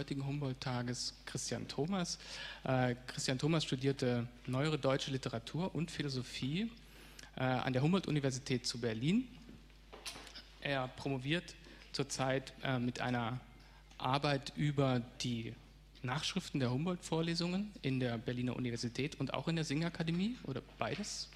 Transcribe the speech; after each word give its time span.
Heutigen 0.00 0.26
Humboldt-Tages 0.26 1.12
Christian 1.26 1.68
Thomas. 1.68 2.18
Äh, 2.64 2.94
Christian 3.06 3.38
Thomas 3.38 3.64
studierte 3.64 4.26
neuere 4.46 4.78
deutsche 4.78 5.10
Literatur 5.10 5.74
und 5.74 5.90
Philosophie 5.90 6.70
äh, 7.36 7.42
an 7.42 7.74
der 7.74 7.82
Humboldt-Universität 7.82 8.66
zu 8.66 8.80
Berlin. 8.80 9.28
Er 10.62 10.88
promoviert 10.88 11.54
zurzeit 11.92 12.54
äh, 12.62 12.78
mit 12.78 13.02
einer 13.02 13.40
Arbeit 13.98 14.54
über 14.56 15.02
die 15.20 15.52
Nachschriften 16.02 16.60
der 16.60 16.70
Humboldt-Vorlesungen 16.70 17.70
in 17.82 18.00
der 18.00 18.16
Berliner 18.16 18.56
Universität 18.56 19.20
und 19.20 19.34
auch 19.34 19.48
in 19.48 19.56
der 19.56 19.66
Singakademie 19.66 20.38
oder 20.44 20.62
beides, 20.78 21.28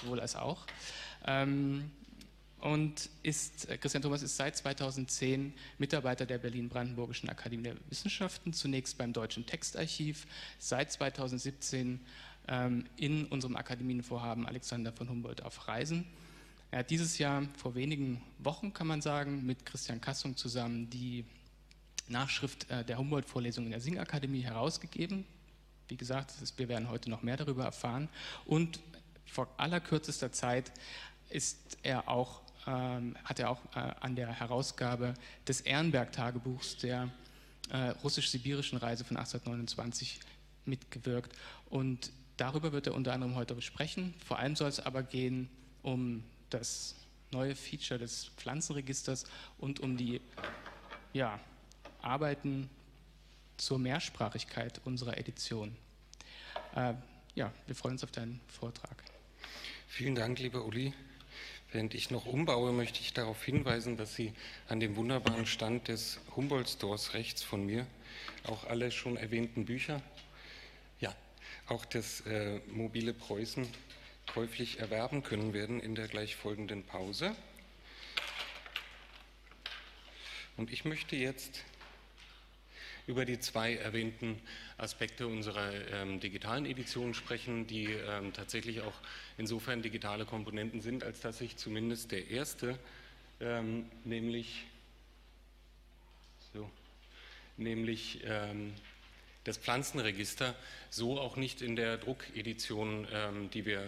sowohl 0.00 0.20
als 0.20 0.36
auch. 0.36 0.66
Ähm, 1.26 1.90
und 2.62 3.10
ist, 3.24 3.68
äh, 3.68 3.76
Christian 3.76 4.02
Thomas 4.02 4.22
ist 4.22 4.36
seit 4.36 4.56
2010 4.56 5.52
Mitarbeiter 5.78 6.26
der 6.26 6.38
Berlin-Brandenburgischen 6.38 7.28
Akademie 7.28 7.64
der 7.64 7.76
Wissenschaften, 7.90 8.52
zunächst 8.52 8.96
beim 8.98 9.12
Deutschen 9.12 9.44
Textarchiv, 9.46 10.26
seit 10.58 10.92
2017 10.92 12.00
ähm, 12.46 12.84
in 12.96 13.26
unserem 13.26 13.56
Akademienvorhaben 13.56 14.46
Alexander 14.46 14.92
von 14.92 15.08
Humboldt 15.08 15.42
auf 15.42 15.66
Reisen. 15.66 16.06
Er 16.70 16.80
hat 16.80 16.90
dieses 16.90 17.18
Jahr 17.18 17.48
vor 17.56 17.74
wenigen 17.74 18.22
Wochen, 18.38 18.72
kann 18.72 18.86
man 18.86 19.02
sagen, 19.02 19.44
mit 19.44 19.66
Christian 19.66 20.00
Kassung 20.00 20.36
zusammen 20.36 20.88
die 20.88 21.24
Nachschrift 22.08 22.70
äh, 22.70 22.84
der 22.84 22.96
Humboldt-Vorlesung 22.96 23.64
in 23.64 23.72
der 23.72 23.80
Singakademie 23.80 24.42
herausgegeben. 24.42 25.26
Wie 25.88 25.96
gesagt, 25.96 26.32
ist, 26.40 26.58
wir 26.60 26.68
werden 26.68 26.88
heute 26.90 27.10
noch 27.10 27.22
mehr 27.22 27.36
darüber 27.36 27.64
erfahren. 27.64 28.08
Und 28.44 28.78
vor 29.26 29.48
allerkürzester 29.56 30.30
Zeit 30.30 30.70
ist 31.28 31.78
er 31.82 32.08
auch 32.08 32.41
ähm, 32.66 33.16
hat 33.24 33.38
er 33.38 33.50
auch 33.50 33.60
äh, 33.74 33.92
an 34.00 34.16
der 34.16 34.28
Herausgabe 34.28 35.14
des 35.46 35.60
Ehrenberg-Tagebuchs 35.62 36.78
der 36.78 37.10
äh, 37.70 37.88
russisch-sibirischen 38.04 38.78
Reise 38.78 39.04
von 39.04 39.16
1829 39.16 40.20
mitgewirkt. 40.64 41.36
Und 41.70 42.12
darüber 42.36 42.72
wird 42.72 42.86
er 42.86 42.94
unter 42.94 43.12
anderem 43.12 43.34
heute 43.34 43.60
sprechen. 43.62 44.14
Vor 44.24 44.38
allem 44.38 44.56
soll 44.56 44.68
es 44.68 44.80
aber 44.80 45.02
gehen 45.02 45.48
um 45.82 46.22
das 46.50 46.94
neue 47.32 47.56
Feature 47.56 47.98
des 47.98 48.30
Pflanzenregisters 48.36 49.24
und 49.58 49.80
um 49.80 49.96
die 49.96 50.20
ja, 51.12 51.40
Arbeiten 52.00 52.68
zur 53.56 53.78
Mehrsprachigkeit 53.78 54.80
unserer 54.84 55.18
Edition. 55.18 55.74
Äh, 56.74 56.94
ja, 57.34 57.52
wir 57.66 57.74
freuen 57.74 57.94
uns 57.94 58.04
auf 58.04 58.10
deinen 58.10 58.40
Vortrag. 58.46 59.02
Vielen 59.88 60.14
Dank, 60.14 60.38
lieber 60.38 60.64
Uli. 60.64 60.92
Während 61.72 61.94
ich 61.94 62.10
noch 62.10 62.26
umbaue, 62.26 62.70
möchte 62.72 63.00
ich 63.00 63.14
darauf 63.14 63.42
hinweisen, 63.42 63.96
dass 63.96 64.14
Sie 64.14 64.34
an 64.68 64.78
dem 64.78 64.94
wunderbaren 64.94 65.46
Stand 65.46 65.88
des 65.88 66.20
Humboldt-Stores 66.36 67.14
rechts 67.14 67.42
von 67.42 67.64
mir 67.64 67.86
auch 68.44 68.64
alle 68.64 68.90
schon 68.90 69.16
erwähnten 69.16 69.64
Bücher, 69.64 70.02
ja, 71.00 71.14
auch 71.68 71.86
das 71.86 72.20
äh, 72.26 72.60
mobile 72.66 73.14
Preußen 73.14 73.66
käuflich 74.34 74.80
erwerben 74.80 75.22
können 75.22 75.54
werden 75.54 75.80
in 75.80 75.94
der 75.94 76.08
gleich 76.08 76.36
folgenden 76.36 76.82
Pause. 76.82 77.34
Und 80.58 80.70
ich 80.70 80.84
möchte 80.84 81.16
jetzt 81.16 81.64
über 83.06 83.24
die 83.24 83.40
zwei 83.40 83.74
erwähnten 83.76 84.40
Aspekte 84.78 85.26
unserer 85.26 85.72
ähm, 85.92 86.20
digitalen 86.20 86.66
Edition 86.66 87.14
sprechen, 87.14 87.66
die 87.66 87.86
ähm, 87.86 88.32
tatsächlich 88.32 88.80
auch 88.80 88.94
insofern 89.38 89.82
digitale 89.82 90.24
Komponenten 90.24 90.80
sind, 90.80 91.04
als 91.04 91.20
dass 91.20 91.38
sich 91.38 91.56
zumindest 91.56 92.12
der 92.12 92.28
erste, 92.28 92.78
ähm, 93.40 93.86
nämlich, 94.04 94.64
so, 96.52 96.70
nämlich 97.56 98.20
ähm, 98.24 98.72
das 99.44 99.58
Pflanzenregister, 99.58 100.54
so 100.90 101.18
auch 101.18 101.36
nicht 101.36 101.62
in 101.62 101.74
der 101.74 101.98
Druckedition, 101.98 103.08
ähm, 103.12 103.50
die 103.50 103.66
wir 103.66 103.82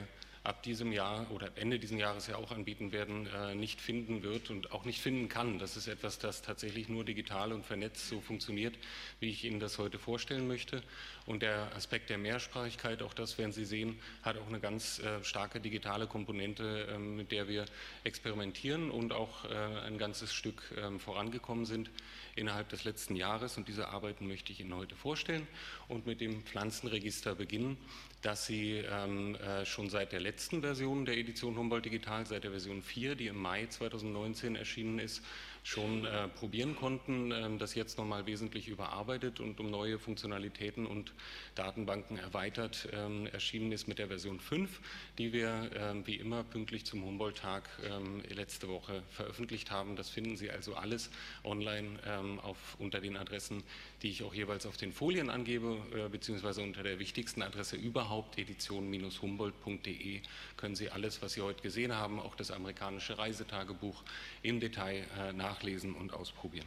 ab 0.45 0.63
diesem 0.63 0.93
Jahr 0.93 1.31
oder 1.31 1.51
Ende 1.57 1.79
dieses 1.79 1.99
Jahres 1.99 2.27
ja 2.27 2.37
auch 2.37 2.51
anbieten 2.51 2.93
werden, 2.93 3.27
äh, 3.27 3.55
nicht 3.55 3.81
finden 3.81 4.23
wird 4.23 4.51
und 4.51 4.73
auch 4.73 4.85
nicht 4.85 5.01
finden 5.01 5.29
kann. 5.31 5.59
Das 5.59 5.77
ist 5.77 5.89
etwas, 5.89 6.19
das 6.19 6.43
tatsächlich 6.43 6.91
nur 6.91 7.03
digital 7.03 7.53
und 7.53 7.65
vernetzt 7.65 8.09
so 8.09 8.21
funktioniert, 8.21 8.75
wie 9.21 9.31
ich 9.31 9.45
Ihnen 9.45 9.59
das 9.59 9.79
heute 9.79 9.99
vorstellen 9.99 10.47
möchte. 10.47 10.83
Und 11.25 11.41
der 11.41 11.75
Aspekt 11.75 12.11
der 12.11 12.19
Mehrsprachigkeit, 12.19 13.03
auch 13.03 13.15
das 13.15 13.39
werden 13.39 13.53
Sie 13.53 13.65
sehen, 13.65 13.99
hat 14.23 14.37
auch 14.37 14.47
eine 14.47 14.61
ganz 14.61 14.99
äh, 14.99 15.25
starke 15.25 15.61
digitale 15.61 16.07
Komponente, 16.07 16.89
ähm, 16.93 17.17
mit 17.17 17.33
der 17.33 17.49
wir 17.49 17.65
experimentieren 18.05 18.91
und 18.91 19.15
auch 19.15 19.47
äh, 19.47 19.55
ein 19.87 19.97
ganzes 19.97 20.35
Stück 20.35 20.63
ähm, 20.77 21.01
vorangekommen 21.01 21.65
sind 21.65 21.91
innerhalb 22.37 22.69
des 22.69 22.85
letzten 22.85 23.17
Jahres. 23.17 23.57
Und 23.57 23.67
diese 23.67 23.89
Arbeiten 23.89 24.29
möchte 24.29 24.53
ich 24.53 24.61
Ihnen 24.61 24.75
heute 24.75 24.95
vorstellen 24.95 25.47
und 25.89 26.07
mit 26.07 26.21
dem 26.21 26.43
Pflanzenregister 26.43 27.35
beginnen 27.35 27.79
dass 28.25 28.47
sie 28.47 28.83
ähm, 28.91 29.35
äh, 29.37 29.67
schon 29.67 29.91
seit 29.91 30.13
der 30.13 30.21
letzten 30.21 30.63
Version 30.63 31.05
der 31.05 31.19
Edition 31.19 31.59
Humboldt 31.59 31.85
Digital, 31.85 32.27
seit 32.27 32.45
der 32.45 32.53
Version 32.53 32.81
4, 32.81 33.17
die 33.17 33.27
im 33.27 33.37
Mai 33.37 33.67
2019 33.67 34.57
erschienen 34.57 34.99
ist, 34.99 35.23
schon 35.65 36.05
äh, 36.05 36.29
probieren 36.29 36.77
konnten, 36.77 37.33
äh, 37.33 37.57
das 37.59 37.75
jetzt 37.75 37.99
nochmal 37.99 38.27
wesentlich 38.27 38.69
überarbeitet 38.69 39.41
und 39.41 39.59
um 39.61 39.71
neue 39.71 39.99
Funktionalitäten 39.99 40.87
und 40.87 41.13
Datenbanken 41.55 42.19
erweitert 42.19 42.89
ähm, 42.93 43.27
erschienen 43.27 43.73
ist 43.73 43.89
mit 43.89 43.99
der 43.99 44.09
Version 44.09 44.41
5, 44.41 44.81
die 45.19 45.33
wir 45.33 45.71
ähm, 45.75 46.07
wie 46.07 46.17
immer 46.17 46.45
pünktlich 46.45 46.85
zum 46.85 47.05
Humboldt-Tag 47.05 47.69
ähm, 47.91 48.23
letzte 48.29 48.69
Woche 48.69 49.03
veröffentlicht 49.11 49.71
haben. 49.71 49.97
Das 49.97 50.11
finden 50.11 50.37
Sie 50.37 50.51
also 50.51 50.75
alles 50.75 51.11
online 51.45 51.99
auf, 52.43 52.77
unter 52.79 53.01
den 53.01 53.17
Adressen, 53.17 53.63
die 54.03 54.11
ich 54.11 54.23
auch 54.23 54.35
jeweils 54.35 54.67
auf 54.67 54.77
den 54.77 54.93
Folien 54.93 55.31
angebe, 55.31 55.79
äh, 55.95 56.09
beziehungsweise 56.09 56.63
unter 56.63 56.83
der 56.83 56.99
wichtigsten 56.99 57.43
Adresse 57.43 57.77
überhaupt, 57.77 58.14
edition-humboldt.de, 58.37 60.21
können 60.57 60.77
Sie 60.77 60.91
alles, 60.91 61.23
was 61.23 61.33
Sie 61.33 61.41
heute 61.41 61.63
gesehen 61.63 61.95
haben, 61.95 62.21
auch 62.21 62.35
das 62.35 62.51
amerikanische 62.51 63.19
Reisetagebuch 63.19 64.03
im 64.43 64.61
Detail 64.61 65.05
äh, 65.19 65.33
nachlesen 65.33 65.95
und 65.95 66.13
ausprobieren. 66.13 66.67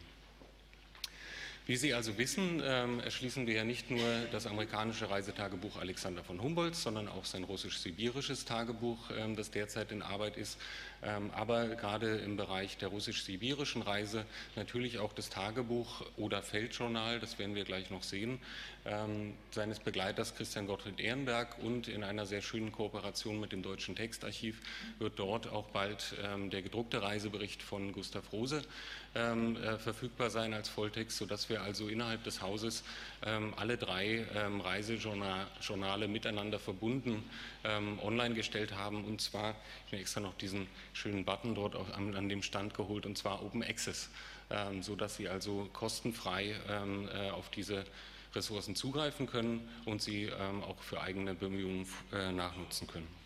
Wie 1.67 1.75
Sie 1.75 1.93
also 1.93 2.17
wissen, 2.17 2.61
ähm, 2.63 3.01
erschließen 3.01 3.45
wir 3.45 3.55
ja 3.55 3.63
nicht 3.65 3.91
nur 3.91 3.99
das 4.31 4.47
amerikanische 4.47 5.09
Reisetagebuch 5.09 5.75
Alexander 5.75 6.23
von 6.23 6.41
Humboldt, 6.41 6.75
sondern 6.75 7.09
auch 7.09 7.25
sein 7.25 7.43
russisch-sibirisches 7.43 8.45
Tagebuch, 8.45 9.11
ähm, 9.17 9.35
das 9.35 9.51
derzeit 9.51 9.91
in 9.91 10.01
Arbeit 10.01 10.37
ist, 10.37 10.57
aber 11.01 11.67
gerade 11.75 12.17
im 12.17 12.37
Bereich 12.37 12.77
der 12.77 12.89
russisch-sibirischen 12.89 13.81
Reise 13.81 14.25
natürlich 14.55 14.99
auch 14.99 15.13
das 15.13 15.29
Tagebuch 15.29 16.03
oder 16.17 16.41
Feldjournal, 16.41 17.19
das 17.19 17.37
werden 17.39 17.55
wir 17.55 17.65
gleich 17.65 17.91
noch 17.91 18.03
sehen, 18.03 18.39
ähm, 18.87 19.33
seines 19.51 19.79
Begleiters 19.79 20.33
Christian 20.35 20.65
Gottfried 20.65 21.01
Ehrenberg 21.01 21.59
und 21.59 21.89
in 21.89 22.05
einer 22.05 22.25
sehr 22.25 22.41
schönen 22.41 22.71
Kooperation 22.71 23.37
mit 23.37 23.51
dem 23.51 23.61
Deutschen 23.61 23.97
Textarchiv 23.97 24.61
wird 24.99 25.19
dort 25.19 25.47
auch 25.47 25.67
bald 25.71 26.15
ähm, 26.23 26.49
der 26.49 26.61
gedruckte 26.61 27.01
Reisebericht 27.01 27.61
von 27.61 27.91
Gustav 27.91 28.31
Rose 28.31 28.61
äh, 29.13 29.77
verfügbar 29.77 30.29
sein 30.29 30.53
als 30.53 30.69
Volltext, 30.69 31.17
sodass 31.17 31.49
wir 31.49 31.63
also 31.63 31.89
innerhalb 31.89 32.23
des 32.23 32.41
Hauses 32.41 32.83
alle 33.55 33.77
drei 33.77 34.25
Reisejournale 34.63 36.07
miteinander 36.07 36.59
verbunden 36.59 37.23
online 38.01 38.35
gestellt 38.35 38.75
haben 38.75 39.03
und 39.05 39.21
zwar, 39.21 39.55
ich 39.85 39.93
habe 39.93 40.01
extra 40.01 40.21
noch 40.21 40.35
diesen 40.35 40.67
schönen 40.93 41.25
Button 41.25 41.55
dort 41.55 41.75
an, 41.75 42.15
an 42.15 42.29
dem 42.29 42.41
Stand 42.41 42.73
geholt, 42.73 43.05
und 43.05 43.17
zwar 43.17 43.43
Open 43.43 43.63
Access, 43.63 44.09
ähm, 44.49 44.81
sodass 44.81 45.17
Sie 45.17 45.27
also 45.27 45.69
kostenfrei 45.73 46.55
ähm, 46.69 47.09
äh, 47.13 47.29
auf 47.31 47.49
diese 47.49 47.85
Ressourcen 48.35 48.75
zugreifen 48.75 49.27
können 49.27 49.67
und 49.85 50.01
sie 50.01 50.25
ähm, 50.25 50.63
auch 50.63 50.79
für 50.81 51.01
eigene 51.01 51.33
Bemühungen 51.33 51.87
äh, 52.13 52.31
nachnutzen 52.31 52.87
können. 52.87 53.16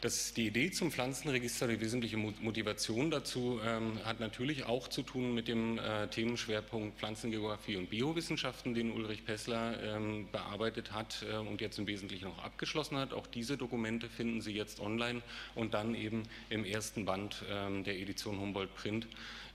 Das, 0.00 0.32
die 0.32 0.46
Idee 0.46 0.70
zum 0.70 0.92
Pflanzenregister, 0.92 1.66
die 1.66 1.80
wesentliche 1.80 2.16
Motivation 2.16 3.10
dazu 3.10 3.58
ähm, 3.66 3.98
hat 4.04 4.20
natürlich 4.20 4.62
auch 4.64 4.86
zu 4.86 5.02
tun 5.02 5.34
mit 5.34 5.48
dem 5.48 5.76
äh, 5.76 6.06
Themenschwerpunkt 6.06 6.96
Pflanzengeografie 7.00 7.74
und 7.74 7.90
Biowissenschaften, 7.90 8.74
den 8.74 8.92
Ulrich 8.92 9.24
Pessler 9.24 9.82
ähm, 9.82 10.28
bearbeitet 10.30 10.92
hat 10.92 11.26
äh, 11.28 11.38
und 11.38 11.60
jetzt 11.60 11.80
im 11.80 11.88
Wesentlichen 11.88 12.28
auch 12.28 12.38
abgeschlossen 12.44 12.96
hat. 12.96 13.12
Auch 13.12 13.26
diese 13.26 13.56
Dokumente 13.56 14.08
finden 14.08 14.40
Sie 14.40 14.52
jetzt 14.52 14.78
online 14.78 15.20
und 15.56 15.74
dann 15.74 15.96
eben 15.96 16.22
im 16.48 16.64
ersten 16.64 17.04
Band 17.04 17.42
ähm, 17.50 17.82
der 17.82 17.98
Edition 17.98 18.38
Humboldt 18.38 18.72
Print 18.76 19.08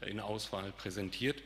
in 0.06 0.20
Auswahl 0.20 0.74
präsentiert. 0.74 1.42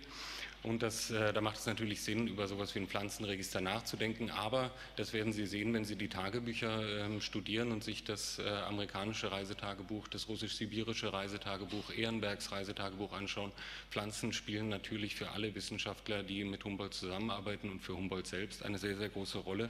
Und 0.63 0.81
das, 0.81 1.11
äh, 1.11 1.33
da 1.33 1.39
macht 1.39 1.57
es 1.57 1.65
natürlich 1.65 2.01
Sinn, 2.01 2.27
über 2.27 2.47
sowas 2.47 2.73
wie 2.75 2.79
ein 2.79 2.87
Pflanzenregister 2.87 3.61
nachzudenken. 3.61 4.31
Aber 4.31 4.71
das 4.95 5.13
werden 5.13 5.31
Sie 5.31 5.45
sehen, 5.45 5.73
wenn 5.73 5.85
Sie 5.85 5.95
die 5.95 6.09
Tagebücher 6.09 7.05
ähm, 7.05 7.21
studieren 7.21 7.71
und 7.71 7.83
sich 7.83 8.03
das 8.03 8.39
äh, 8.39 8.47
amerikanische 8.47 9.31
Reisetagebuch, 9.31 10.07
das 10.07 10.27
russisch-sibirische 10.27 11.13
Reisetagebuch, 11.13 11.95
Ehrenbergs 11.95 12.51
Reisetagebuch 12.51 13.13
anschauen. 13.13 13.51
Pflanzen 13.91 14.33
spielen 14.33 14.69
natürlich 14.69 15.15
für 15.15 15.29
alle 15.29 15.53
Wissenschaftler, 15.53 16.23
die 16.23 16.43
mit 16.43 16.63
Humboldt 16.65 16.95
zusammenarbeiten 16.95 17.69
und 17.69 17.81
für 17.81 17.95
Humboldt 17.95 18.27
selbst 18.27 18.63
eine 18.63 18.77
sehr, 18.77 18.97
sehr 18.97 19.09
große 19.09 19.37
Rolle, 19.37 19.69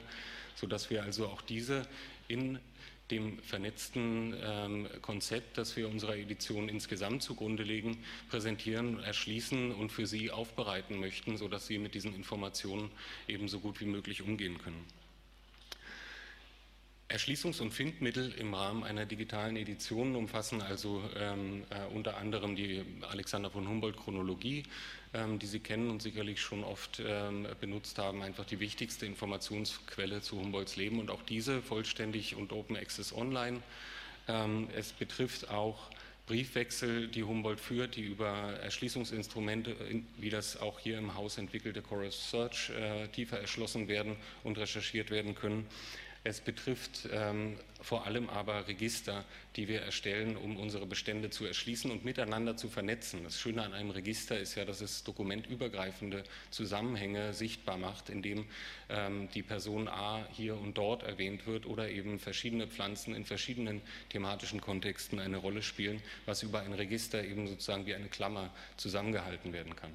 sodass 0.56 0.90
wir 0.90 1.04
also 1.04 1.28
auch 1.28 1.42
diese 1.42 1.86
in 2.28 2.60
dem 3.12 3.39
vernetzten 3.39 4.36
ähm, 4.42 4.88
Konzept, 5.01 5.57
das 5.57 5.75
wir 5.75 5.88
unserer 5.88 6.18
Edition 6.18 6.69
insgesamt 6.69 7.24
zugrunde 7.24 7.63
legen, 7.63 8.04
präsentieren, 8.30 9.00
erschließen 9.00 9.71
und 9.71 9.92
für 9.92 10.06
Sie 10.06 10.31
aufbereiten 10.31 11.00
möchten, 11.00 11.38
sodass 11.38 11.68
Sie 11.68 11.77
mit 11.77 11.94
diesen 11.95 12.13
Informationen 12.13 12.92
ebenso 13.27 13.59
gut 13.59 13.80
wie 13.80 13.86
möglich 13.86 14.21
umgehen 14.21 14.57
können. 14.57 14.86
Erschließungs- 17.09 17.62
und 17.62 17.71
Findmittel 17.71 18.33
im 18.38 18.54
Rahmen 18.54 18.83
einer 18.83 19.06
digitalen 19.06 19.56
Edition 19.56 20.15
umfassen 20.18 20.62
also 20.62 21.01
ähm, 21.15 21.63
äh, 21.69 21.94
unter 21.95 22.18
anderem 22.18 22.57
die 22.57 22.83
Alexander 23.09 23.50
von 23.50 23.65
Humboldt 23.65 23.95
Chronologie, 23.95 24.63
ähm, 25.13 25.39
die 25.39 25.45
Sie 25.45 25.62
kennen 25.62 25.89
und 25.89 26.01
sicherlich 26.01 26.42
schon 26.42 26.65
oft 26.65 27.01
ähm, 27.06 27.48
benutzt 27.62 27.98
haben, 27.98 28.21
einfach 28.24 28.44
die 28.44 28.59
wichtigste 28.59 29.06
Informationsquelle 29.06 30.21
zu 30.21 30.38
Humboldts 30.38 30.75
Leben 30.75 31.00
und 31.00 31.09
auch 31.09 31.21
diese 31.24 31.62
vollständig 31.62 32.36
und 32.36 32.51
Open 32.51 32.75
Access 32.75 33.13
online. 33.13 33.62
Ähm, 34.27 34.68
es 34.75 34.92
betrifft 34.92 35.50
auch 35.50 35.89
Briefwechsel, 36.25 37.07
die 37.07 37.24
Humboldt 37.24 37.62
führt, 37.62 37.95
die 37.95 38.04
über 38.04 38.27
Erschließungsinstrumente, 38.62 39.77
wie 40.18 40.30
das 40.30 40.59
auch 40.59 40.77
hier 40.77 40.98
im 40.98 41.15
Haus 41.15 41.38
entwickelte 41.38 41.81
Chorus 41.81 42.31
Search, 42.31 42.69
äh, 42.71 43.07
tiefer 43.07 43.39
erschlossen 43.39 43.88
werden 43.88 44.18
und 44.44 44.57
recherchiert 44.57 45.09
werden 45.09 45.36
können. 45.36 45.65
Es 46.27 46.41
betrifft 46.41 47.07
ähm, 47.13 47.56
vor 47.79 48.06
allem 48.06 48.29
aber 48.29 48.68
Register, 48.68 49.24
die 49.56 49.69
wir 49.69 49.79
erstellen, 49.79 50.35
um 50.35 50.57
unsere 50.57 50.85
Bestände 50.85 51.29
zu 51.29 51.45
erschließen 51.45 51.89
und 51.89 52.03
miteinander 52.03 52.57
zu 52.57 52.68
vernetzen. 52.68 53.24
Das 53.24 53.39
Schöne 53.39 53.63
an 53.63 53.74
einem 53.74 53.91
Register 53.91 54.38
ist 54.38 54.56
ja, 54.56 54.65
dass 54.65 54.81
es 54.81 55.06
dokumentübergreifende 55.06 56.25
Zusammenhänge 56.51 57.33
sichtbar 57.33 57.77
macht, 57.77 58.09
indem 58.09 58.45
ähm, 58.89 59.29
die 59.35 59.41
Person 59.41 59.88
A 59.88 60.27
hier 60.33 60.57
und 60.57 60.77
dort 60.77 61.03
erwähnt 61.03 61.47
wird 61.47 61.65
oder 61.65 61.89
eben 61.89 62.19
verschiedene 62.19 62.68
Pflanzen 62.68 63.15
in 63.15 63.23
verschiedenen 63.23 63.81
thematischen 64.09 64.59
Kontexten 64.59 65.19
eine 65.19 65.38
Rolle 65.38 65.63
spielen, 65.63 66.01
was 66.25 66.44
über 66.44 66.59
ein 66.59 66.73
Register 66.73 67.23
eben 67.23 67.47
sozusagen 67.47 67.85
wie 67.85 67.95
eine 67.95 68.09
Klammer 68.09 68.53
zusammengehalten 68.75 69.53
werden 69.53 69.77
kann. 69.77 69.94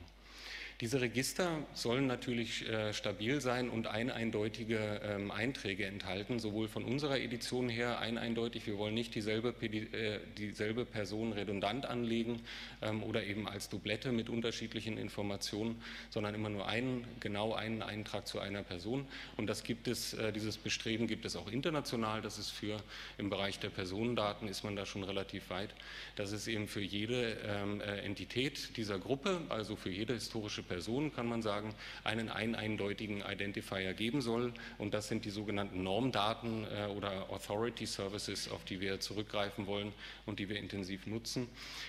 Diese 0.82 1.00
Register 1.00 1.64
sollen 1.74 2.08
natürlich 2.08 2.68
äh, 2.68 2.92
stabil 2.92 3.40
sein 3.40 3.70
und 3.70 3.86
eineindeutige 3.86 5.00
ähm, 5.04 5.30
Einträge 5.30 5.86
enthalten, 5.86 6.40
sowohl 6.40 6.66
von 6.66 6.82
unserer 6.82 7.20
Edition 7.20 7.68
her 7.68 8.00
eineindeutig. 8.00 8.66
Wir 8.66 8.78
wollen 8.78 8.94
nicht 8.94 9.14
dieselbe, 9.14 9.54
äh, 9.62 10.18
dieselbe 10.36 10.84
Person 10.84 11.34
redundant 11.34 11.86
anlegen 11.86 12.40
ähm, 12.80 13.04
oder 13.04 13.22
eben 13.22 13.46
als 13.46 13.68
Doublette 13.68 14.10
mit 14.10 14.28
unterschiedlichen 14.28 14.98
Informationen, 14.98 15.80
sondern 16.10 16.34
immer 16.34 16.48
nur 16.48 16.66
einen, 16.66 17.06
genau 17.20 17.52
einen 17.52 17.82
Eintrag 17.82 18.26
zu 18.26 18.40
einer 18.40 18.64
Person. 18.64 19.06
Und 19.36 19.46
das 19.46 19.62
gibt 19.62 19.86
es, 19.86 20.14
äh, 20.14 20.32
dieses 20.32 20.58
Bestreben 20.58 21.06
gibt 21.06 21.24
es 21.24 21.36
auch 21.36 21.46
international. 21.46 22.22
Das 22.22 22.40
ist 22.40 22.50
für 22.50 22.76
im 23.18 23.30
Bereich 23.30 23.60
der 23.60 23.70
Personendaten 23.70 24.48
ist 24.48 24.64
man 24.64 24.74
da 24.74 24.84
schon 24.84 25.04
relativ 25.04 25.48
weit. 25.48 25.70
Das 26.16 26.32
ist 26.32 26.48
eben 26.48 26.66
für 26.66 26.82
jede 26.82 27.36
ähm, 27.46 27.80
äh, 27.80 28.00
Entität 28.00 28.76
dieser 28.76 28.98
Gruppe, 28.98 29.42
also 29.48 29.76
für 29.76 29.90
jede 29.90 30.14
historische 30.14 30.64
Person, 30.64 30.71
Person, 30.72 31.12
kann 31.14 31.26
man 31.26 31.42
sagen, 31.42 31.74
einen 32.02 32.30
eindeutigen 32.30 33.22
Identifier 33.22 33.92
geben 33.92 34.22
soll. 34.22 34.54
Und 34.78 34.94
das 34.94 35.08
sind 35.08 35.26
die 35.26 35.30
sogenannten 35.30 35.82
Normdaten 35.82 36.64
äh, 36.64 36.86
oder 36.86 37.28
Authority 37.30 37.84
Services, 37.84 38.50
auf 38.50 38.64
die 38.64 38.80
wir 38.80 38.98
zurückgreifen 39.00 39.66
wollen 39.66 39.92
und 40.24 40.38
die 40.38 40.48
wir 40.48 40.58
intensiv 40.58 41.06
nutzen. 41.06 41.48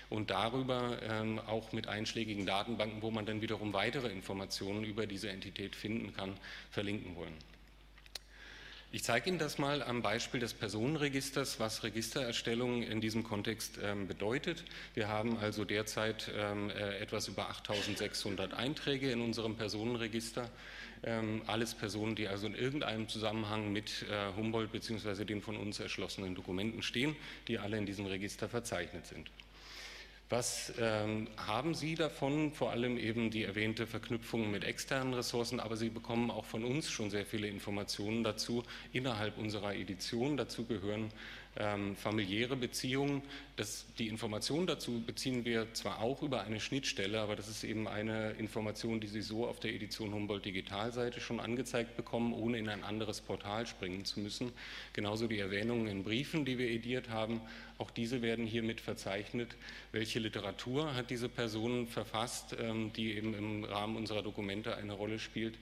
Und 0.10 0.32
darüber 0.32 1.02
ähm, 1.02 1.40
auch 1.40 1.72
mit 1.72 1.88
einschlägigen 1.88 2.46
Datenbanken, 2.46 3.02
wo 3.02 3.10
man 3.10 3.26
dann 3.26 3.42
wiederum 3.42 3.72
weitere 3.72 4.10
Informationen 4.10 4.84
über 4.84 5.08
diese 5.08 5.30
Entität 5.30 5.76
finden 5.76 6.14
kann, 6.14 6.34
verlinken 6.70 7.16
wollen. 7.16 7.38
Ich 8.96 9.04
zeige 9.04 9.28
Ihnen 9.28 9.40
das 9.40 9.58
mal 9.58 9.82
am 9.82 10.04
Beispiel 10.04 10.40
des 10.40 10.54
Personenregisters, 10.54 11.60
was 11.60 11.82
Registererstellung 11.82 12.84
in 12.84 13.02
diesem 13.02 13.24
Kontext 13.24 13.80
ähm, 13.82 14.06
bedeutet. 14.08 14.64
Wir 14.94 15.08
haben 15.08 15.36
also 15.38 15.66
derzeit 15.66 16.32
ähm, 16.38 16.70
äh, 16.70 17.00
etwas 17.00 17.28
über 17.28 17.50
8600 17.50 18.54
Einträge 18.54 19.10
in 19.10 19.22
unserem 19.22 19.56
Personenregister. 19.56 20.48
Ähm, 21.02 21.42
alles 21.48 21.74
Personen, 21.74 22.16
die 22.16 22.28
also 22.28 22.46
in 22.46 22.54
irgendeinem 22.54 23.10
Zusammenhang 23.10 23.74
mit 23.74 24.06
äh, 24.12 24.32
Humboldt 24.38 24.72
bzw. 24.72 25.26
den 25.26 25.42
von 25.42 25.58
uns 25.58 25.80
erschlossenen 25.80 26.36
Dokumenten 26.36 26.84
stehen, 26.84 27.16
die 27.48 27.58
alle 27.58 27.80
in 27.80 27.88
diesem 27.88 28.06
Register 28.06 28.48
verzeichnet 28.48 29.08
sind. 29.08 29.28
Was 30.34 30.74
ähm, 30.80 31.28
haben 31.38 31.76
Sie 31.76 31.94
davon? 31.94 32.54
Vor 32.54 32.72
allem 32.72 32.98
eben 32.98 33.30
die 33.30 33.44
erwähnte 33.44 33.86
Verknüpfung 33.86 34.50
mit 34.50 34.64
externen 34.64 35.14
Ressourcen, 35.14 35.60
aber 35.60 35.78
Sie 35.78 35.90
bekommen 35.90 36.32
auch 36.32 36.46
von 36.46 36.64
uns 36.64 36.90
schon 36.90 37.12
sehr 37.12 37.24
viele 37.24 37.48
Informationen 37.48 38.24
dazu 38.24 38.64
innerhalb 38.94 39.38
unserer 39.38 39.76
Edition. 39.76 40.36
Dazu 40.36 40.66
gehören 40.66 41.12
ähm, 41.58 41.96
familiäre 41.96 42.56
Beziehungen. 42.56 43.22
Das, 43.56 43.86
die 44.00 44.08
Information 44.08 44.66
dazu 44.66 45.04
beziehen 45.06 45.46
wir 45.46 45.72
zwar 45.74 46.02
auch 46.02 46.24
über 46.24 46.42
eine 46.42 46.60
Schnittstelle, 46.60 47.20
aber 47.20 47.36
das 47.36 47.48
ist 47.50 47.64
eben 47.64 47.88
eine 47.88 48.32
Information, 48.32 49.00
die 49.00 49.08
Sie 49.08 49.22
so 49.22 49.48
auf 49.48 49.60
der 49.60 49.74
Edition 49.74 50.14
Humboldt 50.14 50.46
Digitalseite 50.46 51.22
schon 51.22 51.40
angezeigt 51.40 51.96
bekommen, 51.96 52.34
ohne 52.34 52.58
in 52.58 52.70
ein 52.70 52.84
anderes 52.84 53.22
Portal 53.22 53.68
springen 53.68 54.06
zu 54.06 54.20
müssen. 54.20 54.52
Genauso 54.94 55.28
die 55.28 55.40
Erwähnungen 55.40 55.88
in 55.88 56.04
Briefen, 56.04 56.46
die 56.46 56.58
wir 56.58 56.70
ediert 56.70 57.10
haben, 57.10 57.42
auch 57.78 57.92
diese 57.92 58.22
werden 58.22 58.46
hier 58.48 58.64
mit 58.64 58.82
verzeichnet. 58.82 59.56
Welche 59.92 60.20
Literatur 60.20 60.96
hat 60.96 61.10
diese 61.10 61.30
Person 61.30 61.88
verfasst, 61.88 62.56
ähm, 62.60 62.92
die 62.94 63.14
eben 63.14 63.34
im 63.36 63.64
Rahmen 63.64 63.96
unserer 63.96 64.24
Dokumente 64.24 64.76
eine 64.76 64.94
Rolle 64.94 65.20
spielt? 65.20 65.56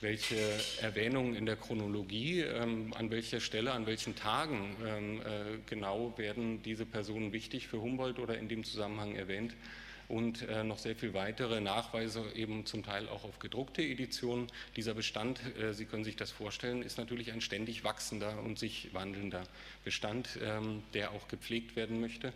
Welche 0.00 0.36
Erwähnungen 0.80 1.34
in 1.34 1.46
der 1.46 1.56
Chronologie, 1.56 2.40
ähm, 2.40 2.94
an 2.96 3.10
welcher 3.10 3.40
Stelle, 3.40 3.72
an 3.72 3.86
welchen 3.86 4.14
Tagen 4.14 4.76
ähm, 4.86 5.20
äh, 5.20 5.58
genau 5.66 6.16
werden 6.16 6.62
diese 6.62 6.86
Personen 6.86 7.32
wichtig 7.32 7.66
für 7.66 7.80
Humboldt 7.80 8.18
oder 8.18 8.38
in 8.38 8.48
dem 8.48 8.64
Zusammenhang 8.64 9.16
erwähnt 9.16 9.54
und 10.08 10.48
äh, 10.48 10.64
noch 10.64 10.78
sehr 10.78 10.96
viel 10.96 11.14
weitere 11.14 11.60
Nachweise, 11.60 12.24
eben 12.34 12.64
zum 12.64 12.82
Teil 12.82 13.08
auch 13.08 13.24
auf 13.24 13.38
gedruckte 13.38 13.82
Editionen. 13.82 14.46
Dieser 14.76 14.94
Bestand, 14.94 15.40
äh, 15.58 15.74
Sie 15.74 15.84
können 15.84 16.04
sich 16.04 16.16
das 16.16 16.30
vorstellen, 16.30 16.82
ist 16.82 16.96
natürlich 16.96 17.32
ein 17.32 17.40
ständig 17.40 17.84
wachsender 17.84 18.40
und 18.42 18.58
sich 18.58 18.94
wandelnder 18.94 19.42
Bestand, 19.84 20.38
ähm, 20.42 20.82
der 20.94 21.10
auch 21.10 21.28
gepflegt 21.28 21.76
werden 21.76 22.00
möchte 22.00 22.32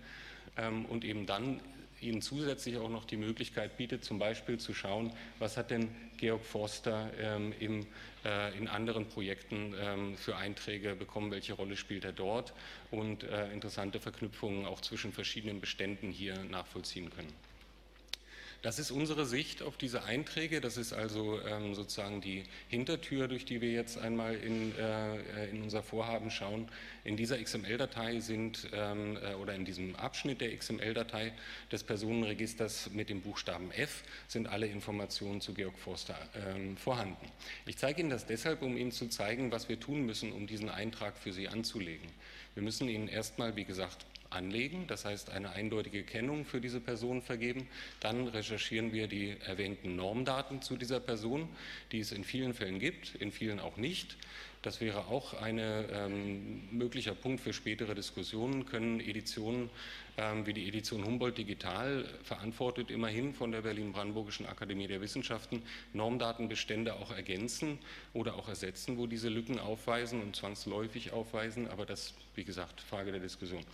ähm, 0.56 0.84
und 0.84 1.04
eben 1.04 1.26
dann 1.26 1.60
Ihnen 2.02 2.22
zusätzlich 2.22 2.76
auch 2.78 2.88
noch 2.88 3.04
die 3.04 3.16
Möglichkeit 3.16 3.76
bietet, 3.76 4.04
zum 4.04 4.18
Beispiel 4.18 4.58
zu 4.58 4.74
schauen, 4.74 5.12
was 5.38 5.56
hat 5.56 5.70
denn 5.70 5.88
Georg 6.18 6.44
Forster 6.44 7.10
ähm, 7.18 7.54
im, 7.58 7.86
äh, 8.24 8.56
in 8.56 8.68
anderen 8.68 9.06
Projekten 9.08 9.74
ähm, 9.80 10.16
für 10.16 10.36
Einträge 10.36 10.94
bekommen, 10.94 11.30
welche 11.30 11.54
Rolle 11.54 11.76
spielt 11.76 12.04
er 12.04 12.12
dort 12.12 12.52
und 12.90 13.24
äh, 13.24 13.52
interessante 13.52 14.00
Verknüpfungen 14.00 14.66
auch 14.66 14.80
zwischen 14.80 15.12
verschiedenen 15.12 15.60
Beständen 15.60 16.10
hier 16.10 16.36
nachvollziehen 16.44 17.10
können. 17.10 17.51
Das 18.62 18.78
ist 18.78 18.92
unsere 18.92 19.26
Sicht 19.26 19.60
auf 19.60 19.76
diese 19.76 20.04
Einträge. 20.04 20.60
Das 20.60 20.76
ist 20.76 20.92
also 20.92 21.40
ähm, 21.42 21.74
sozusagen 21.74 22.20
die 22.20 22.44
Hintertür, 22.68 23.26
durch 23.26 23.44
die 23.44 23.60
wir 23.60 23.72
jetzt 23.72 23.98
einmal 23.98 24.36
in, 24.36 24.78
äh, 24.78 25.48
in 25.50 25.62
unser 25.62 25.82
Vorhaben 25.82 26.30
schauen. 26.30 26.68
In 27.02 27.16
dieser 27.16 27.42
XML-Datei 27.42 28.20
sind 28.20 28.68
ähm, 28.72 29.18
äh, 29.20 29.34
oder 29.34 29.56
in 29.56 29.64
diesem 29.64 29.96
Abschnitt 29.96 30.40
der 30.40 30.56
XML-Datei 30.56 31.32
des 31.72 31.82
Personenregisters 31.82 32.90
mit 32.90 33.10
dem 33.10 33.20
Buchstaben 33.20 33.72
F 33.72 34.04
sind 34.28 34.46
alle 34.46 34.68
Informationen 34.68 35.40
zu 35.40 35.54
Georg 35.54 35.76
Forster 35.76 36.16
ähm, 36.46 36.76
vorhanden. 36.76 37.32
Ich 37.66 37.78
zeige 37.78 38.00
Ihnen 38.00 38.10
das 38.10 38.26
deshalb, 38.26 38.62
um 38.62 38.76
Ihnen 38.76 38.92
zu 38.92 39.08
zeigen, 39.08 39.50
was 39.50 39.68
wir 39.68 39.80
tun 39.80 40.06
müssen, 40.06 40.30
um 40.30 40.46
diesen 40.46 40.68
Eintrag 40.68 41.18
für 41.18 41.32
Sie 41.32 41.48
anzulegen. 41.48 42.08
Wir 42.54 42.62
müssen 42.62 42.88
Ihnen 42.88 43.08
erstmal, 43.08 43.56
wie 43.56 43.64
gesagt, 43.64 44.06
anlegen, 44.34 44.86
das 44.86 45.04
heißt 45.04 45.30
eine 45.30 45.50
eindeutige 45.50 46.02
Kennung 46.02 46.44
für 46.44 46.60
diese 46.60 46.80
Person 46.80 47.22
vergeben. 47.22 47.68
Dann 48.00 48.28
recherchieren 48.28 48.92
wir 48.92 49.06
die 49.06 49.36
erwähnten 49.46 49.96
Normdaten 49.96 50.62
zu 50.62 50.76
dieser 50.76 51.00
Person, 51.00 51.48
die 51.92 52.00
es 52.00 52.12
in 52.12 52.24
vielen 52.24 52.54
Fällen 52.54 52.78
gibt, 52.78 53.14
in 53.16 53.32
vielen 53.32 53.60
auch 53.60 53.76
nicht. 53.76 54.16
Das 54.62 54.80
wäre 54.80 55.06
auch 55.08 55.34
ein 55.34 55.58
ähm, 55.58 56.68
möglicher 56.70 57.16
Punkt 57.16 57.40
für 57.40 57.52
spätere 57.52 57.96
Diskussionen. 57.96 58.64
Können 58.64 59.00
Editionen 59.00 59.70
ähm, 60.18 60.46
wie 60.46 60.52
die 60.52 60.68
Edition 60.68 61.04
Humboldt 61.04 61.38
Digital, 61.38 62.04
verantwortet 62.22 62.90
immerhin 62.90 63.32
von 63.32 63.50
der 63.50 63.62
Berlin-Brandenburgischen 63.62 64.44
Akademie 64.46 64.86
der 64.86 65.00
Wissenschaften, 65.00 65.62
Normdatenbestände 65.94 66.94
auch 66.94 67.12
ergänzen 67.12 67.78
oder 68.12 68.34
auch 68.34 68.48
ersetzen, 68.48 68.98
wo 68.98 69.06
diese 69.06 69.30
Lücken 69.30 69.58
aufweisen 69.58 70.20
und 70.20 70.36
zwangsläufig 70.36 71.12
aufweisen. 71.12 71.66
Aber 71.68 71.86
das, 71.86 72.12
wie 72.34 72.44
gesagt, 72.44 72.82
Frage 72.82 73.10
der 73.10 73.20
Diskussion. 73.20 73.64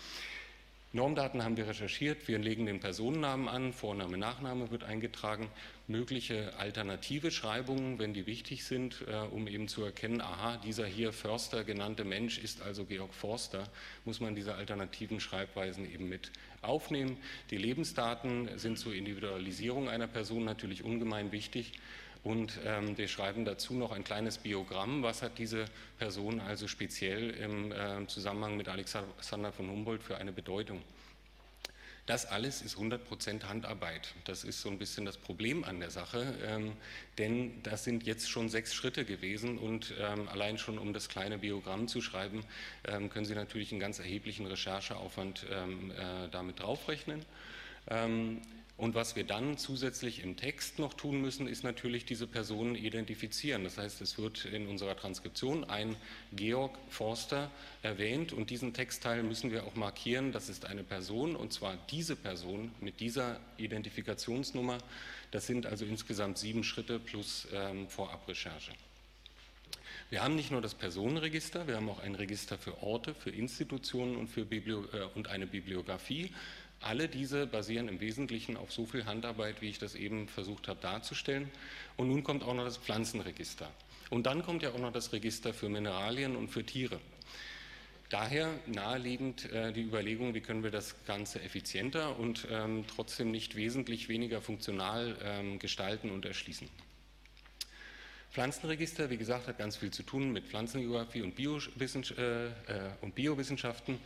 Normdaten 0.93 1.45
haben 1.45 1.59
wir 1.59 1.69
recherchiert. 1.69 2.29
Wir 2.29 2.39
legen 2.39 2.65
den 2.65 2.81
Personennamen 2.81 3.47
an, 3.47 3.75
Vorname, 3.75 4.17
Nachname 4.17 4.71
wird 4.71 4.85
eingetragen. 4.85 5.51
Mögliche 5.87 6.55
alternative 6.57 7.31
Schreibungen, 7.31 7.99
wenn 7.99 8.15
die 8.15 8.27
wichtig 8.27 8.65
sind, 8.65 9.05
äh, 9.07 9.17
um 9.17 9.49
eben 9.49 9.69
zu 9.69 9.85
erkennen, 9.85 10.23
aha, 10.23 10.57
dieser 10.57 10.87
hier 10.87 11.13
Förster 11.13 11.63
genannte 11.65 12.05
Mensch 12.05 12.39
ist 12.39 12.63
also 12.63 12.87
Georg 12.87 13.13
Forster, 13.13 13.69
muss 14.07 14.21
man 14.21 14.35
diese 14.35 14.55
alternativen 14.55 15.21
Schreibweisen 15.21 15.85
eben 15.93 16.09
mit 16.09 16.33
aufnehmen. 16.63 17.19
Die 17.51 17.59
Lebensdaten 17.59 18.57
sind 18.57 18.79
zur 18.79 18.95
Individualisierung 18.95 19.91
einer 19.91 20.07
Person 20.07 20.45
natürlich 20.45 20.85
ungemein 20.85 21.33
wichtig. 21.33 21.73
Und 22.29 22.61
ähm, 22.67 22.99
wir 22.99 23.09
schreiben 23.09 23.47
dazu 23.47 23.73
noch 23.73 23.91
ein 23.91 24.05
kleines 24.05 24.37
Biogramm, 24.37 25.03
was 25.03 25.23
hat 25.23 25.39
diese 25.39 25.65
Person 25.99 26.41
also 26.41 26.69
speziell 26.69 27.31
im 27.31 27.73
äh, 27.73 28.07
Zusammenhang 28.07 28.59
mit 28.59 28.69
Alexander 28.69 29.51
von 29.51 29.71
Humboldt 29.71 30.03
für 30.03 30.19
eine 30.19 30.31
Bedeutung. 30.31 30.83
Das 32.05 32.27
alles 32.27 32.61
ist 32.61 32.77
100% 32.77 33.45
Handarbeit. 33.45 34.13
Das 34.27 34.45
ist 34.45 34.61
so 34.61 34.69
ein 34.69 34.79
bisschen 34.79 35.07
das 35.07 35.17
Problem 35.17 35.65
an 35.65 35.81
der 35.81 35.89
Sache, 35.89 36.35
ähm, 36.47 36.75
denn 37.17 37.63
das 37.63 37.85
sind 37.85 38.05
jetzt 38.05 38.29
schon 38.29 38.51
sechs 38.51 38.75
Schritte 38.75 39.07
gewesen 39.07 39.57
und 39.57 39.95
ähm, 39.99 40.29
allein 40.29 40.59
schon 40.59 40.77
um 40.77 40.93
das 40.93 41.09
kleine 41.09 41.39
Biogramm 41.39 41.89
zu 41.89 42.03
schreiben, 42.03 42.45
ähm, 42.87 43.09
können 43.09 43.25
Sie 43.25 43.35
natürlich 43.35 43.73
einen 43.73 43.81
ganz 43.81 44.01
erheblichen 44.01 44.45
Rechercheaufwand 44.45 45.47
ähm, 45.51 45.93
äh, 45.93 46.29
damit 46.31 46.61
draufrechnen. 46.61 47.25
Und 48.79 48.95
was 48.95 49.17
wir 49.17 49.25
dann 49.25 49.59
zusätzlich 49.59 50.23
im 50.23 50.37
Text 50.37 50.79
noch 50.79 50.95
tun 50.95 51.21
müssen, 51.21 51.49
ist 51.49 51.65
natürlich 51.65 52.05
diese 52.05 52.29
Personen 52.29 52.77
identifizieren. 52.77 53.65
Das 53.65 53.77
heißt, 53.77 54.01
es 54.01 54.19
wird 54.19 54.45
in 54.45 54.69
unserer 54.69 54.97
Transkription 54.97 55.65
ein 55.65 55.97
Georg 56.33 56.79
Forster 56.89 57.51
erwähnt 57.83 58.33
und 58.33 58.51
diesen 58.51 58.73
Textteil 58.75 59.25
müssen 59.25 59.51
wir 59.51 59.65
auch 59.65 59.75
markieren. 59.75 60.31
Das 60.31 60.49
ist 60.49 60.65
eine 60.65 60.85
Person 60.85 61.35
und 61.35 61.53
zwar 61.53 61.77
diese 61.91 62.15
Person 62.15 62.71
mit 62.81 63.01
dieser 63.01 63.41
Identifikationsnummer. 63.57 64.79
Das 65.33 65.49
sind 65.49 65.67
also 65.67 65.85
insgesamt 65.85 66.39
sieben 66.39 66.63
Schritte 66.63 67.01
plus 67.01 67.49
ähm, 67.53 67.89
Vorabrecherche. 67.89 68.71
Wir 70.11 70.23
haben 70.23 70.37
nicht 70.37 70.53
nur 70.53 70.63
das 70.63 70.75
Personenregister, 70.77 71.67
wir 71.67 71.77
haben 71.77 71.91
auch 71.91 71.99
ein 71.99 72.15
Register 72.15 72.57
für 72.57 72.81
Orte, 72.83 73.13
für 73.13 73.31
Institutionen 73.31 74.17
und, 74.17 74.29
für 74.29 74.45
Biblio 74.45 74.85
äh, 74.93 75.03
und 75.17 75.29
eine 75.29 75.49
Bibliografie. 75.49 76.33
Alle 76.81 77.09
diese 77.09 77.47
basieren 77.47 77.89
im 77.89 78.01
Wesentlichen 78.01 78.57
auf 78.57 78.73
so 78.73 78.87
viel 78.87 79.05
Handarbeit, 79.05 79.61
wie 79.61 79.69
ich 79.69 79.79
das 79.79 79.95
eben 79.95 80.29
versucht 80.29 80.69
habe 80.69 80.81
darzustellen. 80.81 81.51
Und 81.97 82.09
nun 82.09 82.23
kommt 82.23 82.45
auch 82.45 82.55
noch 82.55 82.65
das 82.65 82.77
Pflanzenregister. 82.77 83.69
Und 84.11 84.27
dann 84.27 84.43
kommt 84.43 84.63
ja 84.63 84.71
auch 84.71 84.79
noch 84.79 84.93
das 84.93 85.13
Register 85.13 85.53
für 85.53 85.69
Mineralien 85.69 86.37
und 86.37 86.49
für 86.49 86.65
Tiere. 86.65 87.01
Daher 88.11 88.49
naheliegend 88.67 89.53
äh, 89.53 89.71
die 89.73 89.83
Überlegung, 89.83 90.33
wie 90.33 90.41
können 90.41 90.63
wir 90.63 90.71
das 90.71 90.95
Ganze 91.05 91.43
effizienter 91.43 92.19
und 92.19 92.49
ähm, 92.51 92.85
trotzdem 92.87 93.31
nicht 93.31 93.55
wesentlich 93.55 94.09
weniger 94.09 94.41
funktional 94.41 95.17
ähm, 95.23 95.59
gestalten 95.59 96.11
und 96.11 96.25
erschließen. 96.25 96.71
Pflanzenregister, 98.31 99.11
wie 99.11 99.19
gesagt, 99.19 99.47
hat 99.47 99.59
ganz 99.59 99.77
viel 99.77 99.91
zu 99.91 100.03
tun 100.03 100.33
mit 100.33 100.47
Pflanzengeografie 100.47 101.21
und, 101.21 101.35
Biowissenschaft, 101.35 102.19
äh, 102.19 102.47
äh, 102.47 102.51
und 103.03 103.15
Biowissenschaften 103.15 103.99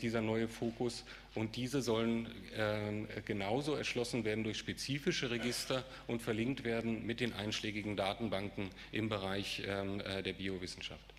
dieser 0.00 0.20
neue 0.20 0.48
Fokus. 0.48 1.04
Und 1.34 1.56
diese 1.56 1.82
sollen 1.82 2.28
ähm, 2.56 3.08
genauso 3.24 3.74
erschlossen 3.74 4.24
werden 4.24 4.44
durch 4.44 4.58
spezifische 4.58 5.30
Register 5.30 5.84
und 6.06 6.22
verlinkt 6.22 6.64
werden 6.64 7.04
mit 7.06 7.20
den 7.20 7.32
einschlägigen 7.32 7.96
Datenbanken 7.96 8.70
im 8.92 9.08
Bereich 9.08 9.62
ähm, 9.66 10.00
äh, 10.00 10.22
der 10.22 10.32
Biowissenschaft. 10.32 11.16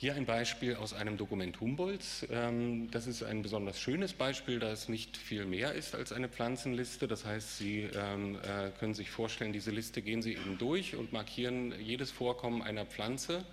Hier 0.00 0.14
ein 0.14 0.26
Beispiel 0.26 0.76
aus 0.76 0.92
einem 0.92 1.16
Dokument 1.16 1.58
Humboldts. 1.60 2.24
Ähm, 2.30 2.88
das 2.92 3.08
ist 3.08 3.24
ein 3.24 3.42
besonders 3.42 3.80
schönes 3.80 4.12
Beispiel, 4.12 4.60
da 4.60 4.70
es 4.70 4.88
nicht 4.88 5.16
viel 5.16 5.44
mehr 5.44 5.72
ist 5.72 5.96
als 5.96 6.12
eine 6.12 6.28
Pflanzenliste. 6.28 7.08
Das 7.08 7.24
heißt, 7.24 7.58
Sie 7.58 7.88
ähm, 7.92 8.36
äh, 8.36 8.70
können 8.78 8.94
sich 8.94 9.10
vorstellen, 9.10 9.52
diese 9.52 9.72
Liste 9.72 10.00
gehen 10.00 10.22
Sie 10.22 10.34
eben 10.34 10.56
durch 10.56 10.94
und 10.94 11.12
markieren 11.12 11.74
jedes 11.80 12.12
Vorkommen 12.12 12.62
einer 12.62 12.86
Pflanze 12.86 13.44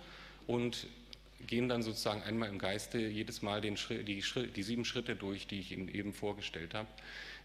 und 0.46 0.86
gehen 1.46 1.68
dann 1.68 1.82
sozusagen 1.82 2.22
einmal 2.22 2.48
im 2.48 2.58
Geiste 2.58 2.98
jedes 2.98 3.42
Mal 3.42 3.62
Schritt, 3.76 4.08
die, 4.08 4.22
Schritt, 4.22 4.56
die, 4.56 4.62
sieben 4.62 4.84
Schritte 4.84 5.16
durch, 5.16 5.46
die 5.46 5.60
ich 5.60 5.72
Ihnen 5.72 5.88
eben 5.88 6.12
vorgestellt 6.12 6.74
habe. 6.74 6.88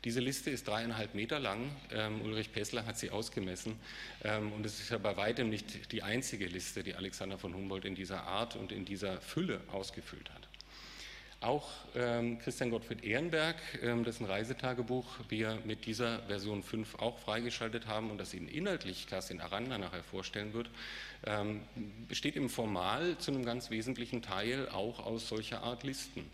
Diese 0.03 0.19
Liste 0.19 0.49
ist 0.49 0.67
dreieinhalb 0.67 1.13
Meter 1.13 1.39
lang. 1.39 1.69
Ähm, 1.91 2.21
Ulrich 2.21 2.51
Pessler 2.51 2.85
hat 2.85 2.97
sie 2.97 3.11
ausgemessen. 3.11 3.79
Ähm, 4.23 4.51
und 4.53 4.65
es 4.65 4.79
ist 4.79 4.89
ja 4.89 4.97
bei 4.97 5.15
weitem 5.15 5.49
nicht 5.49 5.91
die 5.91 6.01
einzige 6.01 6.47
Liste, 6.47 6.83
die 6.83 6.95
Alexander 6.95 7.37
von 7.37 7.53
Humboldt 7.53 7.85
in 7.85 7.93
dieser 7.93 8.23
Art 8.23 8.55
und 8.55 8.71
in 8.71 8.85
dieser 8.85 9.21
Fülle 9.21 9.61
ausgefüllt 9.71 10.29
hat. 10.31 10.50
Auch 11.41 11.71
ähm, 11.95 12.37
Christian 12.37 12.69
Gottfried 12.69 13.03
Ehrenberg, 13.03 13.55
ähm, 13.81 14.03
dessen 14.03 14.27
Reisetagebuch 14.27 15.07
wir 15.29 15.57
mit 15.65 15.87
dieser 15.87 16.19
Version 16.27 16.61
5 16.61 16.99
auch 16.99 17.17
freigeschaltet 17.17 17.87
haben 17.87 18.11
und 18.11 18.19
das 18.19 18.35
Ihnen 18.35 18.47
inhaltlich 18.47 19.07
Kerstin 19.07 19.41
Aranda 19.41 19.79
nachher 19.79 20.03
vorstellen 20.03 20.53
wird, 20.53 20.69
ähm, 21.25 21.61
besteht 22.07 22.35
im 22.35 22.47
Formal 22.47 23.17
zu 23.17 23.31
einem 23.31 23.43
ganz 23.43 23.71
wesentlichen 23.71 24.21
Teil 24.21 24.69
auch 24.69 24.99
aus 25.03 25.27
solcher 25.29 25.63
Art 25.63 25.81
Listen. 25.81 26.29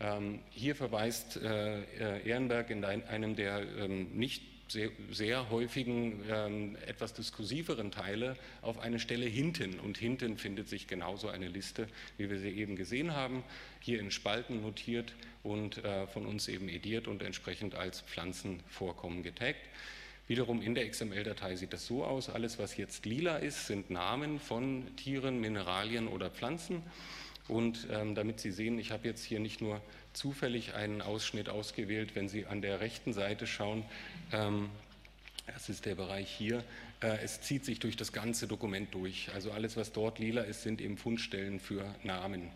Ähm, 0.00 0.40
hier 0.50 0.74
verweist 0.74 1.36
äh, 1.36 1.82
äh, 1.82 2.28
Ehrenberg 2.28 2.70
in 2.70 2.84
einem 2.84 3.36
der 3.36 3.60
ähm, 3.78 4.16
nicht 4.16 4.42
sehr, 4.68 4.90
sehr 5.10 5.50
häufigen, 5.50 6.22
ähm, 6.30 6.76
etwas 6.86 7.14
diskursiveren 7.14 7.90
Teile 7.90 8.36
auf 8.62 8.78
eine 8.78 8.98
Stelle 8.98 9.26
hinten. 9.26 9.78
Und 9.80 9.98
hinten 9.98 10.38
findet 10.38 10.68
sich 10.68 10.86
genauso 10.86 11.28
eine 11.28 11.48
Liste, 11.48 11.88
wie 12.16 12.30
wir 12.30 12.38
sie 12.38 12.50
eben 12.50 12.76
gesehen 12.76 13.14
haben, 13.14 13.44
hier 13.80 14.00
in 14.00 14.10
Spalten 14.10 14.62
notiert 14.62 15.14
und 15.42 15.84
äh, 15.84 16.06
von 16.06 16.26
uns 16.26 16.48
eben 16.48 16.68
ediert 16.68 17.08
und 17.08 17.22
entsprechend 17.22 17.74
als 17.74 18.00
Pflanzenvorkommen 18.00 19.22
getaggt. 19.22 19.60
Wiederum 20.26 20.62
in 20.62 20.74
der 20.74 20.88
XML-Datei 20.88 21.54
sieht 21.56 21.74
das 21.74 21.86
so 21.86 22.02
aus, 22.02 22.30
alles 22.30 22.58
was 22.58 22.78
jetzt 22.78 23.04
lila 23.04 23.36
ist, 23.36 23.66
sind 23.66 23.90
Namen 23.90 24.40
von 24.40 24.96
Tieren, 24.96 25.38
Mineralien 25.38 26.08
oder 26.08 26.30
Pflanzen. 26.30 26.82
Und 27.46 27.86
ähm, 27.90 28.14
damit 28.14 28.40
Sie 28.40 28.50
sehen, 28.50 28.78
ich 28.78 28.90
habe 28.90 29.06
jetzt 29.06 29.22
hier 29.22 29.38
nicht 29.38 29.60
nur 29.60 29.82
zufällig 30.14 30.74
einen 30.74 31.02
Ausschnitt 31.02 31.48
ausgewählt, 31.48 32.14
wenn 32.14 32.28
Sie 32.28 32.46
an 32.46 32.62
der 32.62 32.80
rechten 32.80 33.12
Seite 33.12 33.46
schauen, 33.46 33.84
ähm, 34.32 34.70
das 35.46 35.68
ist 35.68 35.84
der 35.84 35.94
Bereich 35.94 36.30
hier, 36.30 36.64
äh, 37.00 37.18
es 37.22 37.42
zieht 37.42 37.64
sich 37.64 37.78
durch 37.78 37.96
das 37.96 38.12
ganze 38.12 38.46
Dokument 38.46 38.94
durch. 38.94 39.30
Also 39.34 39.52
alles, 39.52 39.76
was 39.76 39.92
dort 39.92 40.18
lila 40.18 40.42
ist, 40.42 40.62
sind 40.62 40.80
eben 40.80 40.96
Fundstellen 40.96 41.60
für 41.60 41.94
Namen. 42.02 42.50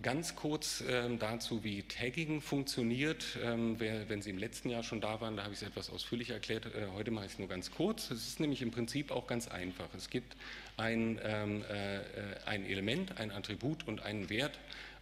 Ganz 0.00 0.34
kurz 0.34 0.82
ähm, 0.88 1.18
dazu, 1.18 1.62
wie 1.62 1.82
Tagging 1.82 2.40
funktioniert. 2.40 3.38
Ähm, 3.40 3.78
wenn 3.78 4.20
Sie 4.22 4.30
im 4.30 4.38
letzten 4.38 4.68
Jahr 4.70 4.82
schon 4.82 5.00
da 5.00 5.20
waren, 5.20 5.36
da 5.36 5.44
habe 5.44 5.52
ich 5.54 5.62
es 5.62 5.68
etwas 5.68 5.90
ausführlich 5.90 6.30
erklärt. 6.30 6.66
Äh, 6.66 6.88
heute 6.94 7.12
mache 7.12 7.26
ich 7.26 7.32
es 7.32 7.38
nur 7.38 7.46
ganz 7.46 7.70
kurz. 7.70 8.10
Es 8.10 8.26
ist 8.26 8.40
nämlich 8.40 8.62
im 8.62 8.72
Prinzip 8.72 9.12
auch 9.12 9.28
ganz 9.28 9.46
einfach. 9.46 9.88
Es 9.94 10.10
gibt 10.10 10.34
ein, 10.76 11.20
ähm, 11.22 11.62
äh, 11.68 12.00
ein 12.46 12.66
Element, 12.66 13.20
ein 13.20 13.30
Attribut 13.30 13.86
und 13.86 14.02
einen 14.02 14.28
Wert. 14.28 14.58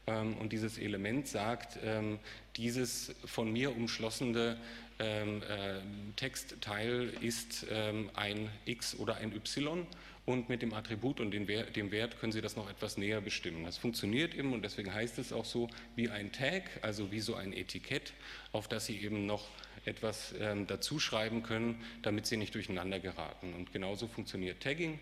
Ähm, 0.06 0.36
und 0.38 0.52
dieses 0.52 0.78
Element 0.78 1.28
sagt, 1.28 1.78
ähm, 1.84 2.18
dieses 2.56 3.14
von 3.24 3.52
mir 3.52 3.74
umschlossene 3.74 4.56
ähm, 4.98 5.42
äh, 5.42 5.80
Textteil 6.16 7.12
ist 7.20 7.66
ein 8.14 8.50
X 8.66 8.96
oder 8.98 9.16
ein 9.16 9.32
Y 9.34 9.86
und 10.26 10.48
mit 10.48 10.60
dem 10.62 10.74
Attribut 10.74 11.20
und 11.20 11.30
dem 11.30 11.48
Wert 11.48 12.20
können 12.20 12.32
Sie 12.32 12.42
das 12.42 12.56
noch 12.56 12.68
etwas 12.68 12.98
näher 12.98 13.20
bestimmen. 13.20 13.64
Das 13.64 13.78
funktioniert 13.78 14.34
eben 14.34 14.52
und 14.52 14.62
deswegen 14.62 14.92
heißt 14.92 15.18
es 15.18 15.32
auch 15.32 15.46
so 15.46 15.70
wie 15.96 16.10
ein 16.10 16.32
Tag, 16.32 16.64
also 16.82 17.10
wie 17.10 17.20
so 17.20 17.34
ein 17.34 17.52
Etikett, 17.52 18.12
auf 18.52 18.68
das 18.68 18.86
Sie 18.86 19.00
eben 19.00 19.24
noch 19.24 19.48
etwas 19.84 20.34
ähm, 20.38 20.66
dazu 20.66 20.98
schreiben 20.98 21.42
können, 21.42 21.82
damit 22.02 22.26
Sie 22.26 22.36
nicht 22.36 22.54
durcheinander 22.54 23.00
geraten. 23.00 23.54
Und 23.54 23.72
genauso 23.72 24.08
funktioniert 24.08 24.62
Tagging 24.62 24.98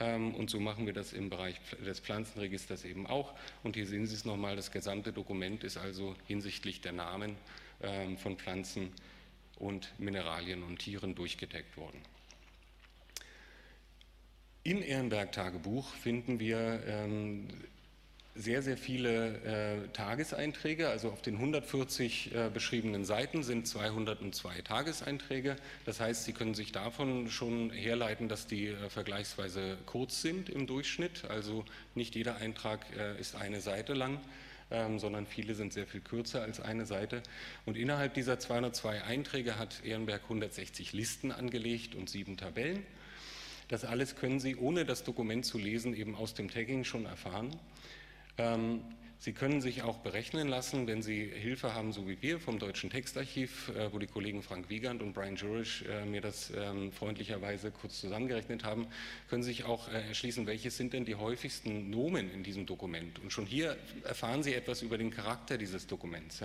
ähm, 0.00 0.34
und 0.34 0.50
so 0.50 0.60
machen 0.60 0.86
wir 0.86 0.92
das 0.92 1.12
im 1.12 1.30
Bereich 1.30 1.60
des 1.84 2.00
Pflanzenregisters 2.00 2.84
eben 2.84 3.06
auch. 3.06 3.34
Und 3.62 3.76
hier 3.76 3.86
sehen 3.86 4.06
Sie 4.06 4.14
es 4.14 4.24
nochmal, 4.24 4.56
das 4.56 4.70
gesamte 4.70 5.12
Dokument 5.12 5.64
ist 5.64 5.76
also 5.76 6.14
hinsichtlich 6.26 6.80
der 6.80 6.92
Namen 6.92 7.36
ähm, 7.82 8.16
von 8.18 8.36
Pflanzen 8.36 8.92
und 9.56 9.92
Mineralien 9.98 10.62
und 10.62 10.78
Tieren 10.78 11.14
durchgetaggt 11.14 11.76
worden. 11.76 12.00
Im 14.62 14.82
Ehrenberg-Tagebuch 14.82 15.94
finden 15.94 16.38
wir 16.40 16.82
ähm, 16.86 17.48
sehr, 18.38 18.62
sehr 18.62 18.76
viele 18.76 19.82
äh, 19.84 19.88
Tageseinträge. 19.88 20.88
Also 20.88 21.10
auf 21.10 21.20
den 21.22 21.34
140 21.34 22.34
äh, 22.34 22.50
beschriebenen 22.54 23.04
Seiten 23.04 23.42
sind 23.42 23.66
202 23.66 24.62
Tageseinträge. 24.62 25.56
Das 25.84 25.98
heißt, 25.98 26.24
Sie 26.24 26.32
können 26.32 26.54
sich 26.54 26.70
davon 26.70 27.30
schon 27.30 27.70
herleiten, 27.70 28.28
dass 28.28 28.46
die 28.46 28.68
äh, 28.68 28.90
vergleichsweise 28.90 29.76
kurz 29.86 30.22
sind 30.22 30.48
im 30.48 30.68
Durchschnitt. 30.68 31.24
Also 31.28 31.64
nicht 31.96 32.14
jeder 32.14 32.36
Eintrag 32.36 32.86
äh, 32.96 33.20
ist 33.20 33.34
eine 33.34 33.60
Seite 33.60 33.94
lang. 33.94 34.20
Ähm, 34.70 34.98
sondern 34.98 35.26
viele 35.26 35.54
sind 35.54 35.72
sehr 35.72 35.86
viel 35.86 36.02
kürzer 36.02 36.42
als 36.42 36.60
eine 36.60 36.84
Seite. 36.84 37.22
Und 37.64 37.78
innerhalb 37.78 38.12
dieser 38.12 38.38
202 38.38 39.02
Einträge 39.02 39.58
hat 39.58 39.82
Ehrenberg 39.82 40.24
160 40.24 40.92
Listen 40.92 41.32
angelegt 41.32 41.94
und 41.94 42.10
sieben 42.10 42.36
Tabellen. 42.36 42.84
Das 43.68 43.86
alles 43.86 44.14
können 44.16 44.40
Sie, 44.40 44.56
ohne 44.56 44.84
das 44.84 45.04
Dokument 45.04 45.46
zu 45.46 45.56
lesen, 45.56 45.94
eben 45.94 46.14
aus 46.14 46.34
dem 46.34 46.50
Tagging 46.50 46.84
schon 46.84 47.06
erfahren. 47.06 47.50
Ähm, 48.38 48.80
Sie 49.20 49.32
können 49.32 49.60
sich 49.60 49.82
auch 49.82 49.98
berechnen 49.98 50.46
lassen, 50.46 50.86
wenn 50.86 51.02
Sie 51.02 51.24
Hilfe 51.24 51.74
haben, 51.74 51.92
so 51.92 52.06
wie 52.06 52.22
wir 52.22 52.38
vom 52.38 52.60
Deutschen 52.60 52.88
Textarchiv, 52.88 53.68
äh, 53.70 53.92
wo 53.92 53.98
die 53.98 54.06
Kollegen 54.06 54.44
Frank 54.44 54.70
Wiegand 54.70 55.02
und 55.02 55.12
Brian 55.12 55.34
Jurisch 55.34 55.82
äh, 55.82 56.04
mir 56.04 56.20
das 56.20 56.52
ähm, 56.56 56.92
freundlicherweise 56.92 57.72
kurz 57.72 58.00
zusammengerechnet 58.00 58.62
haben, 58.62 58.86
können 59.28 59.42
Sie 59.42 59.48
sich 59.48 59.64
auch 59.64 59.88
äh, 59.88 60.06
erschließen, 60.06 60.46
welche 60.46 60.70
sind 60.70 60.92
denn 60.92 61.04
die 61.04 61.16
häufigsten 61.16 61.90
Nomen 61.90 62.32
in 62.32 62.44
diesem 62.44 62.64
Dokument. 62.64 63.18
Und 63.18 63.32
schon 63.32 63.44
hier 63.44 63.76
erfahren 64.04 64.44
Sie 64.44 64.54
etwas 64.54 64.82
über 64.82 64.98
den 64.98 65.10
Charakter 65.10 65.58
dieses 65.58 65.88
Dokuments. 65.88 66.40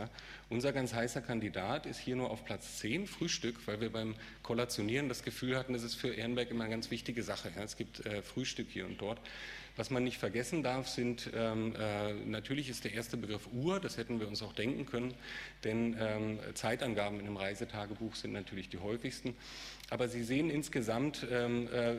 Unser 0.49 0.73
ganz 0.73 0.95
heißer 0.95 1.21
Kandidat 1.21 1.85
ist 1.85 1.99
hier 1.99 2.15
nur 2.15 2.31
auf 2.31 2.43
Platz 2.43 2.79
10, 2.79 3.05
Frühstück, 3.05 3.67
weil 3.67 3.81
wir 3.81 3.91
beim 3.91 4.15
Kollationieren 4.41 5.09
das 5.09 5.21
Gefühl 5.21 5.59
hatten, 5.59 5.73
das 5.73 5.83
ist 5.83 5.93
für 5.93 6.11
Ehrenberg 6.11 6.49
immer 6.49 6.63
eine 6.63 6.73
ganz 6.73 6.89
wichtige 6.89 7.21
Sache. 7.21 7.51
Es 7.55 7.77
gibt 7.77 8.01
Frühstück 8.23 8.67
hier 8.71 8.85
und 8.87 8.99
dort. 8.99 9.19
Was 9.75 9.89
man 9.89 10.03
nicht 10.03 10.19
vergessen 10.19 10.61
darf, 10.61 10.87
sind 10.87 11.31
ähm, 11.33 11.75
äh, 11.75 12.13
natürlich 12.13 12.69
ist 12.69 12.83
der 12.83 12.93
erste 12.93 13.17
Begriff 13.17 13.47
Uhr, 13.53 13.79
das 13.79 13.97
hätten 13.97 14.19
wir 14.19 14.27
uns 14.27 14.43
auch 14.43 14.53
denken 14.53 14.85
können, 14.85 15.15
denn 15.63 15.97
ähm, 15.99 16.39
Zeitangaben 16.53 17.19
in 17.19 17.25
einem 17.25 17.37
Reisetagebuch 17.37 18.13
sind 18.15 18.33
natürlich 18.33 18.69
die 18.69 18.77
häufigsten. 18.77 19.35
Aber 19.89 20.07
Sie 20.07 20.23
sehen 20.23 20.51
insgesamt, 20.51 21.25
ähm, 21.31 21.67
äh, 21.73 21.95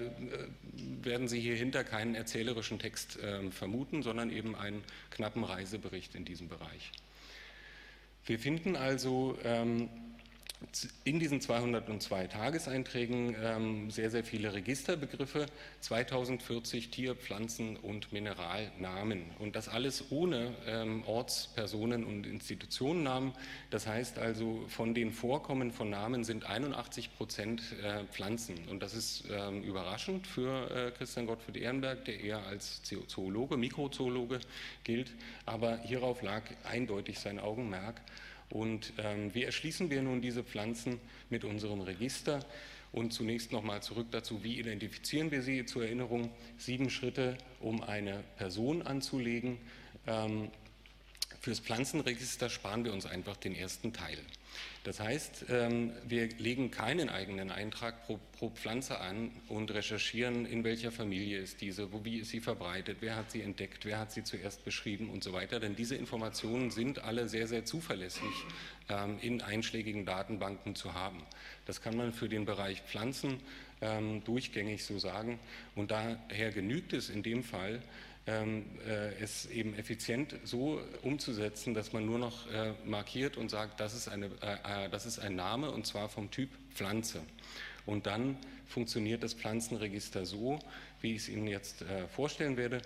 werden 1.02 1.26
Sie 1.26 1.40
hier 1.40 1.56
hinter 1.56 1.82
keinen 1.82 2.14
erzählerischen 2.14 2.78
Text 2.78 3.18
äh, 3.18 3.50
vermuten, 3.50 4.04
sondern 4.04 4.30
eben 4.30 4.54
einen 4.54 4.84
knappen 5.10 5.42
Reisebericht 5.42 6.14
in 6.14 6.24
diesem 6.24 6.48
Bereich. 6.48 6.92
Wir 8.24 8.38
finden 8.38 8.76
also 8.76 9.36
ähm, 9.42 9.88
in 11.04 11.20
diesen 11.20 11.40
202 11.40 12.26
Tageseinträgen 12.28 13.36
ähm, 13.42 13.90
sehr, 13.90 14.10
sehr 14.10 14.24
viele 14.24 14.54
Registerbegriffe, 14.54 15.46
2040 15.80 16.90
Tier-, 16.90 17.14
Pflanzen- 17.14 17.76
und 17.76 18.12
Mineralnamen. 18.12 19.24
Und 19.38 19.56
das 19.56 19.68
alles 19.68 20.10
ohne 20.10 20.54
ähm, 20.66 21.04
Orts-, 21.06 21.48
Personen- 21.54 22.04
und 22.04 22.26
Institutionennamen. 22.26 23.32
Das 23.70 23.86
heißt 23.86 24.18
also, 24.18 24.64
von 24.68 24.94
den 24.94 25.12
Vorkommen 25.12 25.70
von 25.70 25.90
Namen 25.90 26.24
sind 26.24 26.46
81 26.46 27.16
Prozent 27.16 27.62
äh, 27.82 28.04
Pflanzen. 28.04 28.56
Und 28.70 28.82
das 28.82 28.94
ist 28.94 29.24
ähm, 29.30 29.62
überraschend 29.62 30.26
für 30.26 30.70
äh, 30.70 30.90
Christian 30.92 31.26
Gottfried 31.26 31.56
Ehrenberg, 31.56 32.04
der 32.04 32.20
eher 32.20 32.44
als 32.46 32.82
Zoologe, 32.82 33.56
Mikrozoologe 33.56 34.40
gilt. 34.82 35.12
Aber 35.46 35.78
hierauf 35.78 36.22
lag 36.22 36.42
eindeutig 36.64 37.18
sein 37.18 37.38
Augenmerk. 37.38 38.00
Und 38.50 38.92
ähm, 38.98 39.34
wie 39.34 39.44
erschließen 39.44 39.90
wir 39.90 40.02
nun 40.02 40.20
diese 40.20 40.44
Pflanzen 40.44 41.00
mit 41.30 41.44
unserem 41.44 41.80
Register? 41.80 42.44
Und 42.92 43.12
zunächst 43.12 43.50
nochmal 43.50 43.82
zurück 43.82 44.06
dazu, 44.12 44.44
wie 44.44 44.58
identifizieren 44.58 45.32
wir 45.32 45.42
sie? 45.42 45.66
Zur 45.66 45.84
Erinnerung, 45.84 46.30
sieben 46.58 46.90
Schritte, 46.90 47.36
um 47.60 47.82
eine 47.82 48.22
Person 48.36 48.82
anzulegen. 48.82 49.58
Ähm, 50.06 50.50
fürs 51.40 51.58
Pflanzenregister 51.58 52.48
sparen 52.48 52.84
wir 52.84 52.92
uns 52.92 53.04
einfach 53.04 53.36
den 53.36 53.54
ersten 53.56 53.92
Teil. 53.92 54.18
Das 54.84 55.00
heißt, 55.00 55.46
ähm, 55.48 55.92
wir 56.06 56.28
legen 56.38 56.70
keinen 56.70 57.08
eigenen 57.08 57.50
Eintrag 57.50 58.04
pro, 58.06 58.18
pro, 58.32 58.50
Pflanze 58.50 59.00
an 59.00 59.30
und 59.48 59.72
recherchieren, 59.72 60.46
in 60.46 60.62
welcher 60.64 60.92
Familie 60.92 61.38
ist 61.38 61.60
diese, 61.60 61.92
wo, 61.92 62.04
wie 62.04 62.18
ist 62.18 62.30
sie 62.30 62.40
verbreitet, 62.40 62.98
wer 63.00 63.16
hat 63.16 63.30
sie 63.30 63.42
entdeckt, 63.42 63.84
wer 63.84 63.98
hat 63.98 64.12
sie 64.12 64.24
zuerst 64.24 64.64
beschrieben 64.64 65.10
und 65.10 65.24
so 65.24 65.32
weiter. 65.32 65.60
Denn 65.60 65.74
diese 65.74 65.96
Informationen 65.96 66.70
sind 66.70 67.02
alle 67.02 67.28
sehr, 67.28 67.46
sehr 67.46 67.64
zuverlässig 67.64 68.22
ähm, 68.88 69.18
in 69.22 69.40
einschlägigen 69.40 70.04
Datenbanken 70.04 70.74
zu 70.74 70.94
haben. 70.94 71.22
Das 71.66 71.80
kann 71.80 71.96
man 71.96 72.12
für 72.12 72.28
den 72.28 72.44
Bereich 72.44 72.82
Pflanzen 72.82 73.40
ähm, 73.80 74.22
durchgängig 74.24 74.84
so 74.84 74.98
sagen. 74.98 75.38
Und 75.74 75.90
daher 75.90 76.52
genügt 76.52 76.92
es 76.92 77.08
in 77.08 77.22
dem 77.22 77.42
Fall, 77.42 77.82
es 78.26 79.46
eben 79.46 79.74
effizient 79.76 80.34
so 80.44 80.80
umzusetzen, 81.02 81.74
dass 81.74 81.92
man 81.92 82.06
nur 82.06 82.18
noch 82.18 82.50
äh, 82.50 82.72
markiert 82.84 83.36
und 83.36 83.50
sagt, 83.50 83.80
das 83.80 83.94
ist, 83.94 84.08
eine, 84.08 84.26
äh, 84.40 84.88
das 84.90 85.04
ist 85.04 85.18
ein 85.18 85.36
Name 85.36 85.70
und 85.70 85.86
zwar 85.86 86.08
vom 86.08 86.30
Typ 86.30 86.48
Pflanze. 86.72 87.20
Und 87.84 88.06
dann 88.06 88.38
funktioniert 88.66 89.22
das 89.22 89.34
Pflanzenregister 89.34 90.24
so, 90.24 90.58
wie 91.02 91.12
ich 91.12 91.22
es 91.22 91.28
Ihnen 91.28 91.46
jetzt 91.46 91.84
vorstellen 92.14 92.56
werde. 92.56 92.80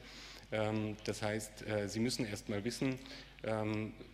Ähm, 0.51 0.97
das 1.05 1.23
heißt, 1.23 1.65
Sie 1.87 2.01
müssen 2.01 2.27
erst 2.27 2.49
mal 2.49 2.65
wissen, 2.65 2.99
ähm, 2.99 2.99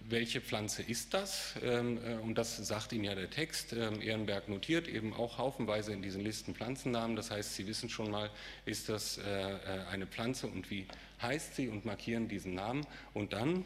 welche 0.08 0.40
Pflanze 0.40 0.82
ist 0.82 1.14
das? 1.14 1.54
Ähm, 1.62 1.98
äh, 2.04 2.14
und 2.16 2.36
das 2.36 2.56
sagt 2.56 2.92
Ihnen 2.92 3.04
ja 3.04 3.14
der 3.14 3.30
Text. 3.30 3.72
Ähm, 3.72 4.00
Ehrenberg 4.02 4.48
notiert 4.48 4.86
eben 4.86 5.14
auch 5.14 5.38
haufenweise 5.38 5.92
in 5.92 6.02
diesen 6.02 6.22
Listen 6.22 6.54
Pflanzennamen. 6.54 7.16
Das 7.16 7.30
heißt, 7.30 7.54
Sie 7.54 7.66
wissen 7.66 7.88
schon 7.88 8.10
mal, 8.10 8.30
ist 8.66 8.88
das 8.88 9.18
äh, 9.18 9.22
äh, 9.22 9.56
eine 9.90 10.06
Pflanze 10.06 10.46
und 10.46 10.70
wie 10.70 10.86
heißt 11.22 11.56
sie 11.56 11.68
und 11.68 11.86
markieren 11.86 12.28
diesen 12.28 12.54
Namen. 12.54 12.86
Und 13.14 13.32
dann, 13.32 13.64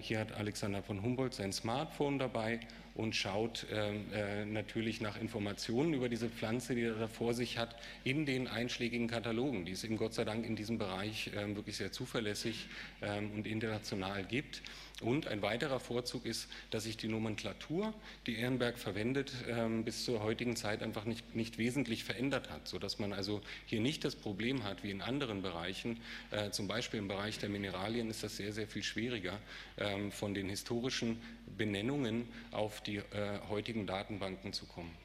hier 0.00 0.18
hat 0.18 0.32
Alexander 0.32 0.82
von 0.82 1.00
Humboldt 1.00 1.34
sein 1.34 1.52
Smartphone 1.52 2.18
dabei 2.18 2.58
und 2.94 3.16
schaut 3.16 3.66
äh, 3.70 4.44
natürlich 4.44 5.00
nach 5.00 5.20
Informationen 5.20 5.94
über 5.94 6.08
diese 6.08 6.28
Pflanze, 6.28 6.74
die 6.74 6.82
er 6.82 6.94
da 6.94 7.08
vor 7.08 7.32
sich 7.34 7.58
hat, 7.58 7.76
in 8.04 8.26
den 8.26 8.48
einschlägigen 8.48 9.08
Katalogen, 9.08 9.64
die 9.64 9.72
es 9.72 9.84
eben 9.84 9.96
Gott 9.96 10.14
sei 10.14 10.24
Dank 10.24 10.44
in 10.44 10.56
diesem 10.56 10.78
Bereich 10.78 11.28
äh, 11.28 11.56
wirklich 11.56 11.76
sehr 11.76 11.92
zuverlässig 11.92 12.68
äh, 13.00 13.18
und 13.18 13.46
international 13.46 14.24
gibt. 14.24 14.62
Und 15.02 15.26
ein 15.26 15.42
weiterer 15.42 15.80
Vorzug 15.80 16.24
ist, 16.24 16.48
dass 16.70 16.84
sich 16.84 16.96
die 16.96 17.08
Nomenklatur, 17.08 17.92
die 18.26 18.36
Ehrenberg 18.36 18.78
verwendet, 18.78 19.32
ähm, 19.48 19.84
bis 19.84 20.04
zur 20.04 20.22
heutigen 20.22 20.56
Zeit 20.56 20.82
einfach 20.82 21.04
nicht, 21.04 21.34
nicht 21.34 21.58
wesentlich 21.58 22.04
verändert 22.04 22.50
hat, 22.50 22.68
sodass 22.68 22.98
man 22.98 23.12
also 23.12 23.40
hier 23.66 23.80
nicht 23.80 24.04
das 24.04 24.14
Problem 24.14 24.64
hat 24.64 24.82
wie 24.82 24.90
in 24.90 25.02
anderen 25.02 25.42
Bereichen. 25.42 26.00
Äh, 26.30 26.50
zum 26.50 26.68
Beispiel 26.68 27.00
im 27.00 27.08
Bereich 27.08 27.38
der 27.38 27.48
Mineralien 27.48 28.08
ist 28.10 28.22
das 28.22 28.36
sehr, 28.36 28.52
sehr 28.52 28.66
viel 28.66 28.82
schwieriger, 28.82 29.38
ähm, 29.78 30.12
von 30.12 30.34
den 30.34 30.48
historischen 30.48 31.20
Benennungen 31.56 32.28
auf 32.52 32.80
die 32.82 32.96
äh, 32.96 33.02
heutigen 33.48 33.86
Datenbanken 33.86 34.52
zu 34.52 34.66
kommen. 34.66 35.01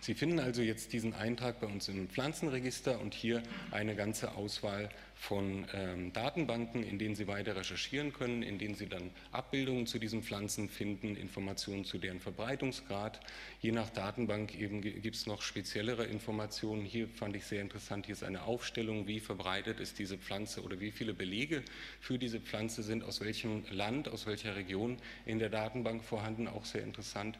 Sie 0.00 0.14
finden 0.14 0.40
also 0.40 0.62
jetzt 0.62 0.94
diesen 0.94 1.12
Eintrag 1.12 1.60
bei 1.60 1.66
uns 1.66 1.88
im 1.88 2.08
Pflanzenregister 2.08 3.00
und 3.00 3.12
hier 3.12 3.42
eine 3.70 3.94
ganze 3.94 4.34
Auswahl 4.34 4.88
von 5.14 5.66
ähm, 5.74 6.14
Datenbanken, 6.14 6.82
in 6.82 6.98
denen 6.98 7.14
Sie 7.14 7.26
weiter 7.26 7.54
recherchieren 7.54 8.14
können, 8.14 8.42
in 8.42 8.58
denen 8.58 8.74
Sie 8.74 8.86
dann 8.86 9.10
Abbildungen 9.30 9.86
zu 9.86 9.98
diesen 9.98 10.22
Pflanzen 10.22 10.70
finden, 10.70 11.16
Informationen 11.16 11.84
zu 11.84 11.98
deren 11.98 12.18
Verbreitungsgrad. 12.18 13.20
Je 13.60 13.72
nach 13.72 13.90
Datenbank 13.90 14.52
gibt 14.58 15.16
es 15.16 15.26
noch 15.26 15.42
speziellere 15.42 16.06
Informationen. 16.06 16.86
Hier 16.86 17.06
fand 17.06 17.36
ich 17.36 17.44
sehr 17.44 17.60
interessant, 17.60 18.06
hier 18.06 18.14
ist 18.14 18.24
eine 18.24 18.44
Aufstellung, 18.44 19.06
wie 19.06 19.20
verbreitet 19.20 19.80
ist 19.80 19.98
diese 19.98 20.16
Pflanze 20.16 20.62
oder 20.62 20.80
wie 20.80 20.92
viele 20.92 21.12
Belege 21.12 21.62
für 22.00 22.18
diese 22.18 22.40
Pflanze 22.40 22.82
sind, 22.82 23.04
aus 23.04 23.20
welchem 23.20 23.64
Land, 23.70 24.08
aus 24.08 24.24
welcher 24.24 24.56
Region 24.56 24.96
in 25.26 25.38
der 25.38 25.50
Datenbank 25.50 26.02
vorhanden, 26.02 26.48
auch 26.48 26.64
sehr 26.64 26.82
interessant. 26.82 27.38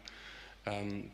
Ähm, 0.66 1.10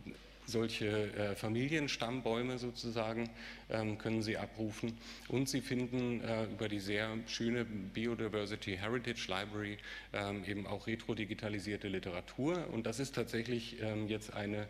solche 0.47 1.13
äh, 1.15 1.35
Familienstammbäume 1.35 2.59
sozusagen 2.59 3.29
ähm, 3.69 3.99
können 3.99 4.23
Sie 4.23 4.37
abrufen 4.37 4.97
und 5.29 5.49
Sie 5.49 5.61
finden 5.61 6.23
äh, 6.23 6.45
über 6.45 6.69
die 6.69 6.81
sehr 6.81 7.11
schöne 7.27 7.65
Biodiversity 7.65 8.77
Heritage 8.77 9.27
Library 9.29 9.79
ähm, 10.13 10.45
eben 10.45 10.67
auch 10.67 10.87
retrodigitalisierte 10.87 11.89
Literatur 11.89 12.67
und 12.73 12.87
das 12.87 13.01
ist 13.01 13.15
tatsächlich 13.15 13.81
ähm, 13.83 14.09
jetzt 14.09 14.33
eine 14.33 14.69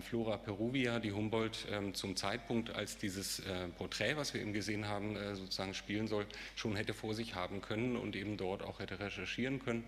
Flora 0.00 0.38
Peruvia, 0.38 0.98
die 0.98 1.12
Humboldt 1.12 1.66
zum 1.92 2.16
Zeitpunkt, 2.16 2.70
als 2.70 2.96
dieses 2.96 3.40
äh, 3.40 3.68
Porträt, 3.76 4.16
was 4.16 4.32
wir 4.32 4.40
eben 4.40 4.54
gesehen 4.54 4.88
haben, 4.88 5.14
sozusagen 5.34 5.74
spielen 5.74 6.08
soll, 6.08 6.24
schon 6.56 6.74
hätte 6.74 6.94
vor 6.94 7.14
sich 7.14 7.34
haben 7.34 7.60
können 7.60 7.94
und 7.94 8.16
eben 8.16 8.38
dort 8.38 8.62
auch 8.62 8.80
hätte 8.80 8.98
recherchieren 8.98 9.62
können. 9.62 9.84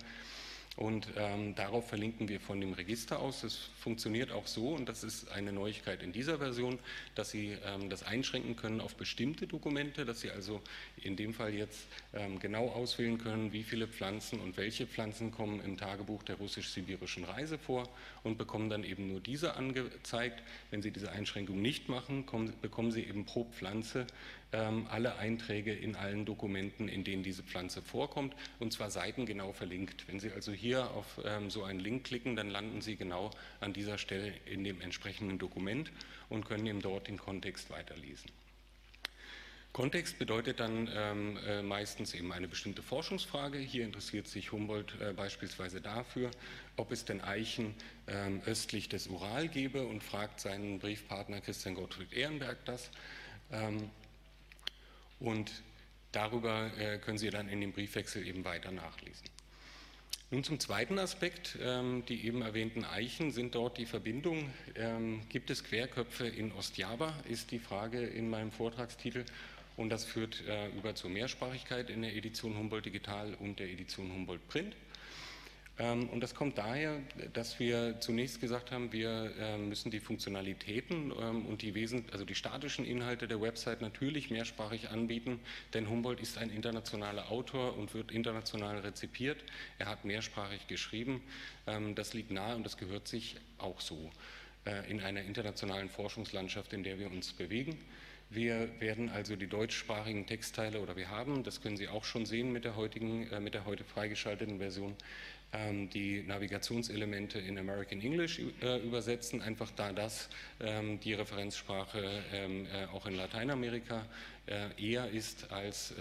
Und 0.77 1.09
ähm, 1.17 1.55
darauf 1.57 1.89
verlinken 1.89 2.29
wir 2.29 2.41
von 2.41 2.61
dem 2.61 2.73
Register 2.73 3.19
aus. 3.19 3.43
Es 3.43 3.57
funktioniert 3.81 4.31
auch 4.31 4.47
so, 4.47 4.69
und 4.69 4.89
das 4.89 5.03
ist 5.03 5.31
eine 5.31 5.53
Neuigkeit 5.53 6.03
in 6.03 6.13
dieser 6.13 6.39
Version, 6.39 6.79
dass 7.17 7.31
Sie 7.31 7.57
ähm, 7.67 7.91
das 7.91 8.03
einschränken 8.05 8.57
können 8.57 8.81
auf 8.81 8.95
bestimmte 8.95 9.47
Dokumente, 9.47 10.05
dass 10.05 10.21
Sie 10.21 10.31
also 10.31 10.63
in 10.97 11.17
dem 11.17 11.35
Fall 11.35 11.55
jetzt 11.55 11.87
ähm, 12.15 12.39
genau 12.39 12.69
auswählen 12.69 13.19
können, 13.19 13.53
wie 13.53 13.65
viele 13.65 13.89
Pflanzen 13.89 14.41
und 14.41 14.57
welche 14.57 14.87
Pflanzen 14.87 15.33
kommen 15.33 15.61
im 15.61 15.77
Tagebuch 15.77 16.23
der 16.23 16.37
russisch-sibirischen 16.37 17.25
Reise 17.25 17.59
vor 17.59 17.89
und 18.23 18.39
bekommen 18.39 18.71
dann 18.71 18.85
eben 18.85 19.09
nur 19.09 19.21
diese 19.21 19.57
angezeigt. 19.57 20.43
Wenn 20.71 20.83
Sie 20.83 20.93
diese 20.93 21.11
Einschränkung 21.11 21.61
nicht 21.61 21.89
machen, 21.89 22.27
kommen, 22.27 22.55
bekommen 22.63 22.93
Sie 22.93 23.03
eben 23.03 23.27
pro 23.27 23.45
Pflanze 23.45 24.07
alle 24.53 25.17
Einträge 25.17 25.73
in 25.73 25.95
allen 25.95 26.25
Dokumenten, 26.25 26.89
in 26.89 27.05
denen 27.05 27.23
diese 27.23 27.43
Pflanze 27.43 27.83
vorkommt, 27.83 28.35
und 28.59 28.73
zwar 28.73 28.91
seitengenau 28.91 29.53
verlinkt. 29.53 30.09
Wenn 30.09 30.19
Sie 30.19 30.33
also 30.33 30.51
hier 30.51 30.91
auf 30.91 31.21
ähm, 31.25 31.51
so 31.51 31.63
einen 31.63 31.79
Link 31.79 32.05
klicken, 32.05 32.35
dann 32.35 32.51
landen 32.51 32.81
Sie 32.81 32.97
genau 32.97 33.31
an 33.61 33.73
dieser 33.73 33.97
Stelle 33.97 34.33
in 34.47 34.65
dem 34.65 34.81
entsprechenden 34.81 35.39
Dokument 35.39 35.93
und 36.29 36.47
können 36.47 36.67
eben 36.67 36.83
dort 36.83 37.07
den 37.07 37.17
Kontext 37.17 37.71
weiterlesen. 37.71 38.31
Kontext 39.73 40.19
bedeutet 40.19 40.59
dann 40.59 40.91
ähm, 40.93 41.39
äh, 41.47 41.63
meistens 41.63 42.13
eben 42.15 42.33
eine 42.33 42.49
bestimmte 42.49 42.83
Forschungsfrage. 42.83 43.59
Hier 43.59 43.85
interessiert 43.85 44.27
sich 44.27 44.51
Humboldt 44.51 45.01
äh, 45.01 45.13
beispielsweise 45.13 45.81
dafür, 45.81 46.33
ob 46.77 46.91
es 46.91 47.05
denn 47.05 47.21
Eichen 47.21 47.75
ähm, 48.09 48.43
östlich 48.47 48.89
des 48.89 49.07
Ural 49.07 49.47
gebe 49.47 49.87
und 49.87 50.03
fragt 50.03 50.41
seinen 50.41 50.81
Briefpartner 50.81 51.41
Christian 51.41 51.77
Gottfried 51.77 52.13
Ehrenberg 52.13 52.65
das. 52.65 52.91
Ähm, 53.53 53.91
und 55.21 55.63
darüber 56.13 56.71
äh, 56.79 56.99
können 56.99 57.19
Sie 57.19 57.31
dann 57.31 57.49
in 57.49 57.61
dem 57.61 57.73
Briefwechsel 57.73 58.27
eben 58.27 58.45
weiter 58.45 58.73
nachlesen. 58.73 59.29
Nun 60.33 60.45
zum 60.45 60.61
zweiten 60.61 60.99
Aspekt. 61.01 61.59
Ähm, 61.61 62.05
die 62.07 62.25
eben 62.25 62.43
erwähnten 62.43 62.85
Eichen 62.85 63.33
sind 63.33 63.57
dort 63.57 63.79
die 63.79 63.87
Verbindung. 63.87 64.49
Ähm, 64.77 65.23
gibt 65.29 65.51
es 65.51 65.65
Querköpfe 65.65 66.27
in 66.27 66.53
Ostjava, 66.53 67.13
ist 67.29 67.51
die 67.51 67.59
Frage 67.59 68.01
in 68.07 68.31
meinem 68.31 68.53
Vortragstitel. 68.53 69.25
Und 69.77 69.91
das 69.91 70.05
führt 70.05 70.47
äh, 70.47 70.69
über 70.69 70.95
zur 70.95 71.11
Mehrsprachigkeit 71.11 71.91
in 71.91 72.03
der 72.03 72.15
Edition 72.15 72.57
Humboldt 72.57 72.87
Digital 72.87 73.35
und 73.35 73.59
der 73.59 73.71
Edition 73.71 74.13
Humboldt 74.13 74.47
Print. 74.47 74.77
Ähm, 75.81 76.09
und 76.11 76.21
das 76.21 76.35
kommt 76.35 76.59
daher, 76.59 77.01
dass 77.33 77.59
wir 77.59 77.99
zunächst 78.01 78.41
gesagt 78.41 78.71
haben, 78.71 78.93
wir 78.93 79.33
ähm, 79.41 79.71
müssen 79.71 79.91
die 79.91 79.99
Funktionalitäten 79.99 81.13
ähm, 81.19 81.47
und 81.47 81.63
die, 81.63 81.75
Wesen, 81.75 82.05
also 82.13 82.27
die 82.27 82.35
statischen 82.35 82.85
Inhalte 82.85 83.27
der 83.27 83.41
Website 83.41 83.81
natürlich 83.81 84.31
mehrsprachig 84.31 84.91
anbieten, 84.91 85.41
denn 85.73 85.89
Humboldt 85.89 86.21
ist 86.21 86.37
ein 86.37 86.51
internationaler 86.51 87.31
Autor 87.31 87.79
und 87.79 87.95
wird 87.95 88.13
international 88.13 88.79
rezipiert. 88.81 89.39
Er 89.79 89.87
hat 89.87 90.05
mehrsprachig 90.05 90.67
geschrieben. 90.67 91.23
Das 91.95 92.15
liegt 92.15 92.31
nahe 92.31 92.57
und 92.57 92.65
das 92.65 92.77
gehört 92.77 93.07
sich 93.07 93.37
auch 93.59 93.81
so 93.81 94.11
äh, 94.67 94.91
in 94.91 95.01
einer 95.01 95.23
internationalen 95.23 95.89
Forschungslandschaft, 95.89 96.73
in 96.75 96.83
der 96.83 96.99
wir 96.99 97.11
uns 97.11 97.33
bewegen. 97.33 97.79
Wir 98.29 98.69
werden 98.81 99.09
also 99.09 99.35
die 99.35 99.47
deutschsprachigen 99.47 100.27
Textteile 100.27 100.81
oder 100.81 100.97
wir 100.97 101.09
haben, 101.09 101.43
das 101.43 101.63
können 101.63 101.77
Sie 101.77 101.89
auch 101.89 102.05
schon 102.05 102.27
sehen 102.27 102.53
mit 102.53 102.65
der 102.65 102.77
heutigen, 102.77 103.27
äh, 103.31 103.41
mit 103.41 103.55
der 103.55 103.65
heute 103.65 103.85
freigeschalteten 103.85 104.59
Version, 104.59 104.95
die 105.93 106.23
Navigationselemente 106.23 107.41
in 107.41 107.59
American 107.59 108.01
English 108.01 108.41
äh, 108.63 108.79
übersetzen, 108.79 109.43
einfach 109.43 109.71
da 109.73 109.93
das 109.93 110.29
ähm, 110.61 111.01
die 111.01 111.15
Referenzsprache 111.15 112.23
ähm, 112.33 112.67
äh, 112.67 112.87
auch 112.87 113.07
in 113.07 113.15
Lateinamerika 113.15 114.07
äh, 114.47 114.69
eher 114.81 115.11
ist 115.11 115.51
als 115.51 115.95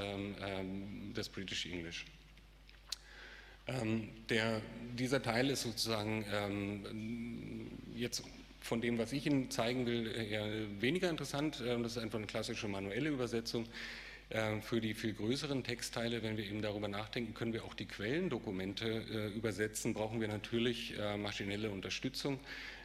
das 1.13 1.29
British 1.29 1.65
English. 1.65 2.05
Der, 4.29 4.61
dieser 4.97 5.21
Teil 5.21 5.49
ist 5.51 5.61
sozusagen 5.61 6.25
jetzt 7.93 8.23
von 8.61 8.81
dem, 8.81 8.97
was 8.97 9.13
ich 9.13 9.27
Ihnen 9.27 9.51
zeigen 9.51 9.85
will, 9.85 10.07
eher 10.07 10.81
weniger 10.81 11.09
interessant. 11.09 11.59
Das 11.59 11.91
ist 11.91 11.97
einfach 11.99 12.17
eine 12.17 12.27
klassische 12.27 12.67
manuelle 12.67 13.09
Übersetzung. 13.09 13.67
Ähm, 14.31 14.61
für 14.61 14.79
die 14.79 14.93
viel 14.93 15.13
größeren 15.13 15.63
Textteile, 15.63 16.21
wenn 16.21 16.37
wir 16.37 16.45
eben 16.45 16.61
darüber 16.61 16.87
nachdenken, 16.87 17.33
können 17.33 17.51
wir 17.51 17.65
auch 17.65 17.73
die 17.73 17.87
Quellendokumente 17.87 18.85
äh, 18.85 19.27
übersetzen, 19.35 19.95
brauchen 19.95 20.21
wir 20.21 20.27
natürlich 20.27 20.97
äh, 20.99 21.17
maschinelle 21.17 21.71
Unterstützung. 21.71 22.39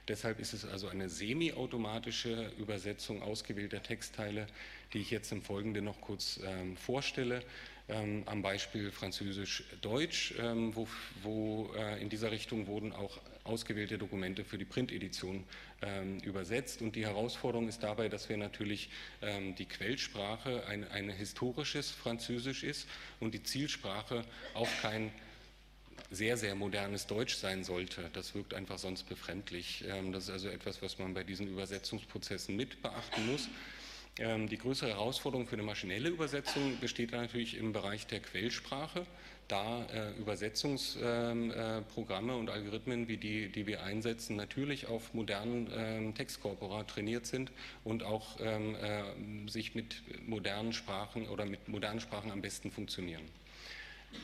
Deshalb 0.08 0.38
ist 0.40 0.54
es 0.54 0.64
also 0.64 0.88
eine 0.88 1.10
semi-automatische 1.10 2.50
Übersetzung 2.58 3.22
ausgewählter 3.22 3.82
Textteile, 3.82 4.46
die 4.94 4.98
ich 4.98 5.10
jetzt 5.10 5.32
im 5.32 5.42
Folgenden 5.42 5.84
noch 5.84 6.00
kurz 6.00 6.40
ähm, 6.44 6.78
vorstelle. 6.78 7.42
Ähm, 7.88 8.22
am 8.24 8.40
Beispiel 8.40 8.90
Französisch-Deutsch, 8.90 10.34
ähm, 10.38 10.74
wo, 10.74 10.88
wo 11.22 11.74
äh, 11.76 12.00
in 12.00 12.08
dieser 12.08 12.30
Richtung 12.30 12.66
wurden 12.66 12.92
auch 12.92 13.18
ausgewählte 13.44 13.98
Dokumente 13.98 14.44
für 14.44 14.58
die 14.58 14.64
Printedition 14.64 15.44
ähm, 15.82 16.18
übersetzt. 16.20 16.82
Und 16.82 16.96
die 16.96 17.04
Herausforderung 17.04 17.68
ist 17.68 17.82
dabei, 17.82 18.08
dass 18.08 18.28
wir 18.28 18.36
natürlich 18.36 18.88
ähm, 19.22 19.54
die 19.54 19.66
Quellsprache 19.66 20.66
ein, 20.66 20.88
ein 20.90 21.10
historisches 21.10 21.90
Französisch 21.90 22.64
ist 22.64 22.88
und 23.20 23.34
die 23.34 23.42
Zielsprache 23.42 24.24
auch 24.54 24.68
kein 24.80 25.12
sehr, 26.10 26.36
sehr 26.36 26.54
modernes 26.54 27.06
Deutsch 27.06 27.34
sein 27.34 27.64
sollte. 27.64 28.08
Das 28.12 28.34
wirkt 28.34 28.54
einfach 28.54 28.78
sonst 28.78 29.04
befremdlich. 29.04 29.84
Ähm, 29.88 30.12
das 30.12 30.24
ist 30.24 30.30
also 30.30 30.48
etwas, 30.48 30.80
was 30.82 30.98
man 30.98 31.14
bei 31.14 31.24
diesen 31.24 31.46
Übersetzungsprozessen 31.46 32.56
mit 32.56 32.82
beachten 32.82 33.30
muss. 33.30 33.48
Ähm, 34.18 34.48
die 34.48 34.58
größere 34.58 34.90
Herausforderung 34.90 35.46
für 35.46 35.56
eine 35.56 35.64
maschinelle 35.64 36.08
Übersetzung 36.08 36.78
besteht 36.80 37.12
natürlich 37.12 37.56
im 37.56 37.72
Bereich 37.72 38.06
der 38.06 38.20
Quellsprache, 38.20 39.06
da 39.48 39.84
äh, 39.86 40.12
Übersetzungsprogramme 40.18 42.32
ähm, 42.32 42.36
äh, 42.36 42.40
und 42.40 42.50
Algorithmen 42.50 43.08
wie 43.08 43.16
die, 43.16 43.50
die 43.50 43.66
wir 43.66 43.82
einsetzen, 43.82 44.36
natürlich 44.36 44.86
auf 44.86 45.14
modernen 45.14 45.70
ähm, 45.74 46.14
Textkorpora 46.14 46.84
trainiert 46.84 47.26
sind 47.26 47.50
und 47.84 48.02
auch 48.02 48.38
ähm, 48.40 48.76
äh, 48.76 49.50
sich 49.50 49.74
mit 49.74 50.02
modernen 50.26 50.72
Sprachen 50.72 51.28
oder 51.28 51.44
mit 51.44 51.68
modernen 51.68 52.00
Sprachen 52.00 52.30
am 52.30 52.42
besten 52.42 52.70
funktionieren. 52.70 53.22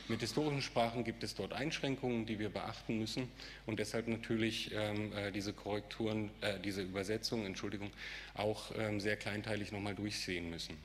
Mit 0.08 0.20
historischen 0.20 0.62
Sprachen 0.62 1.04
gibt 1.04 1.24
es 1.24 1.34
dort 1.34 1.52
Einschränkungen, 1.52 2.26
die 2.26 2.38
wir 2.38 2.48
beachten 2.48 2.98
müssen 2.98 3.28
und 3.66 3.78
deshalb 3.78 4.08
natürlich 4.08 4.70
ähm, 4.72 5.12
äh, 5.12 5.32
diese 5.32 5.52
Korrekturen, 5.52 6.30
äh, 6.40 6.58
diese 6.60 6.82
Übersetzungen, 6.82 7.46
Entschuldigung, 7.46 7.90
auch 8.34 8.72
ähm, 8.76 9.00
sehr 9.00 9.16
kleinteilig 9.16 9.72
nochmal 9.72 9.94
durchsehen 9.94 10.50
müssen. 10.50 10.76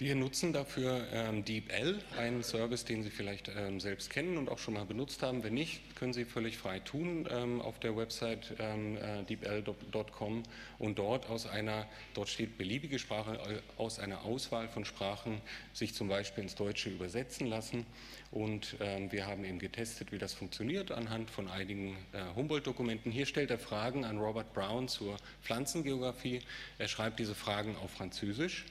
Wir 0.00 0.14
nutzen 0.14 0.52
dafür 0.52 1.08
ähm, 1.12 1.44
DeepL, 1.44 1.98
einen 2.16 2.44
Service, 2.44 2.84
den 2.84 3.02
Sie 3.02 3.10
vielleicht 3.10 3.48
ähm, 3.48 3.80
selbst 3.80 4.10
kennen 4.10 4.38
und 4.38 4.48
auch 4.48 4.60
schon 4.60 4.74
mal 4.74 4.84
benutzt 4.84 5.24
haben. 5.24 5.42
Wenn 5.42 5.54
nicht, 5.54 5.96
können 5.96 6.12
Sie 6.12 6.24
völlig 6.24 6.56
frei 6.56 6.78
tun 6.78 7.28
ähm, 7.28 7.60
auf 7.60 7.80
der 7.80 7.96
Website 7.96 8.54
ähm, 8.60 8.96
äh, 8.96 9.24
deepl.com 9.24 10.44
und 10.78 11.00
dort 11.00 11.28
aus 11.28 11.48
einer, 11.48 11.84
dort 12.14 12.28
steht 12.28 12.58
beliebige 12.58 13.00
Sprache, 13.00 13.40
äh, 13.40 13.60
aus 13.76 13.98
einer 13.98 14.24
Auswahl 14.24 14.68
von 14.68 14.84
Sprachen 14.84 15.40
sich 15.72 15.94
zum 15.94 16.06
Beispiel 16.06 16.44
ins 16.44 16.54
Deutsche 16.54 16.90
übersetzen 16.90 17.48
lassen. 17.48 17.84
Und 18.30 18.76
ähm, 18.78 19.10
wir 19.10 19.26
haben 19.26 19.44
eben 19.44 19.58
getestet, 19.58 20.12
wie 20.12 20.18
das 20.18 20.32
funktioniert 20.32 20.92
anhand 20.92 21.28
von 21.28 21.48
einigen 21.48 21.96
äh, 22.12 22.22
Humboldt-Dokumenten. 22.36 23.10
Hier 23.10 23.26
stellt 23.26 23.50
er 23.50 23.58
Fragen 23.58 24.04
an 24.04 24.18
Robert 24.18 24.54
Brown 24.54 24.86
zur 24.86 25.16
Pflanzengeografie. 25.42 26.42
Er 26.78 26.86
schreibt 26.86 27.18
diese 27.18 27.34
Fragen 27.34 27.74
auf 27.74 27.90
Französisch. 27.90 28.64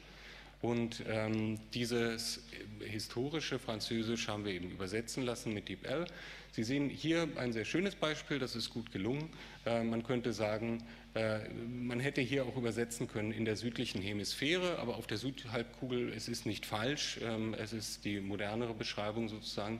Und 0.61 1.03
ähm, 1.07 1.59
dieses 1.73 2.43
historische 2.79 3.59
Französisch 3.59 4.27
haben 4.27 4.43
wir 4.43 4.53
eben 4.53 4.71
übersetzen 4.71 5.23
lassen 5.23 5.53
mit 5.53 5.69
DeepL. 5.69 6.07
Sie 6.51 6.63
sehen 6.63 6.89
hier 6.89 7.27
ein 7.35 7.53
sehr 7.53 7.65
schönes 7.65 7.95
Beispiel, 7.95 8.39
das 8.39 8.55
ist 8.55 8.71
gut 8.71 8.91
gelungen. 8.91 9.29
Äh, 9.65 9.83
man 9.83 10.01
könnte 10.01 10.33
sagen, 10.33 10.83
äh, 11.13 11.47
man 11.49 11.99
hätte 11.99 12.21
hier 12.21 12.45
auch 12.45 12.57
übersetzen 12.57 13.07
können 13.07 13.31
in 13.31 13.45
der 13.45 13.55
südlichen 13.55 14.01
Hemisphäre, 14.01 14.79
aber 14.79 14.95
auf 14.97 15.05
der 15.05 15.17
Südhalbkugel, 15.17 16.11
es 16.13 16.27
ist 16.27 16.47
nicht 16.47 16.65
falsch, 16.65 17.19
ähm, 17.21 17.53
es 17.53 17.73
ist 17.73 18.05
die 18.05 18.19
modernere 18.19 18.73
Beschreibung 18.73 19.29
sozusagen. 19.29 19.79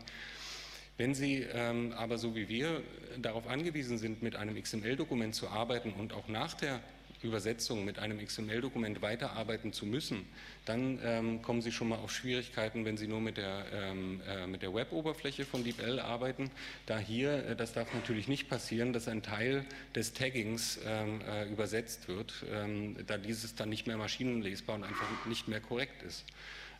Wenn 0.97 1.15
Sie 1.15 1.45
ähm, 1.51 1.93
aber 1.93 2.17
so 2.17 2.35
wie 2.35 2.49
wir 2.49 2.83
darauf 3.19 3.47
angewiesen 3.47 3.97
sind, 3.97 4.21
mit 4.21 4.35
einem 4.35 4.61
XML-Dokument 4.61 5.33
zu 5.33 5.47
arbeiten 5.47 5.93
und 5.93 6.13
auch 6.13 6.27
nach 6.27 6.53
der 6.55 6.79
Übersetzung 7.21 7.85
mit 7.85 7.99
einem 7.99 8.23
XML-Dokument 8.23 9.01
weiterarbeiten 9.01 9.73
zu 9.73 9.85
müssen, 9.85 10.25
dann 10.65 10.99
ähm, 11.03 11.41
kommen 11.41 11.61
Sie 11.61 11.71
schon 11.71 11.89
mal 11.89 11.97
auf 11.97 12.11
Schwierigkeiten, 12.11 12.85
wenn 12.85 12.97
Sie 12.97 13.07
nur 13.07 13.21
mit 13.21 13.37
der, 13.37 13.65
ähm, 13.73 14.21
äh, 14.27 14.57
der 14.57 14.73
Web-Oberfläche 14.73 15.45
von 15.45 15.63
DeepL 15.63 15.99
arbeiten. 15.99 16.51
Da 16.85 16.99
hier, 16.99 17.45
äh, 17.45 17.55
das 17.55 17.73
darf 17.73 17.93
natürlich 17.93 18.27
nicht 18.27 18.49
passieren, 18.49 18.93
dass 18.93 19.07
ein 19.07 19.23
Teil 19.23 19.65
des 19.95 20.13
Taggings 20.13 20.79
ähm, 20.85 21.21
äh, 21.21 21.49
übersetzt 21.49 22.07
wird, 22.07 22.45
ähm, 22.51 22.95
da 23.07 23.17
dieses 23.17 23.55
dann 23.55 23.69
nicht 23.69 23.87
mehr 23.87 23.97
maschinenlesbar 23.97 24.75
und 24.75 24.83
einfach 24.83 25.25
nicht 25.25 25.47
mehr 25.47 25.59
korrekt 25.59 26.03
ist. 26.03 26.25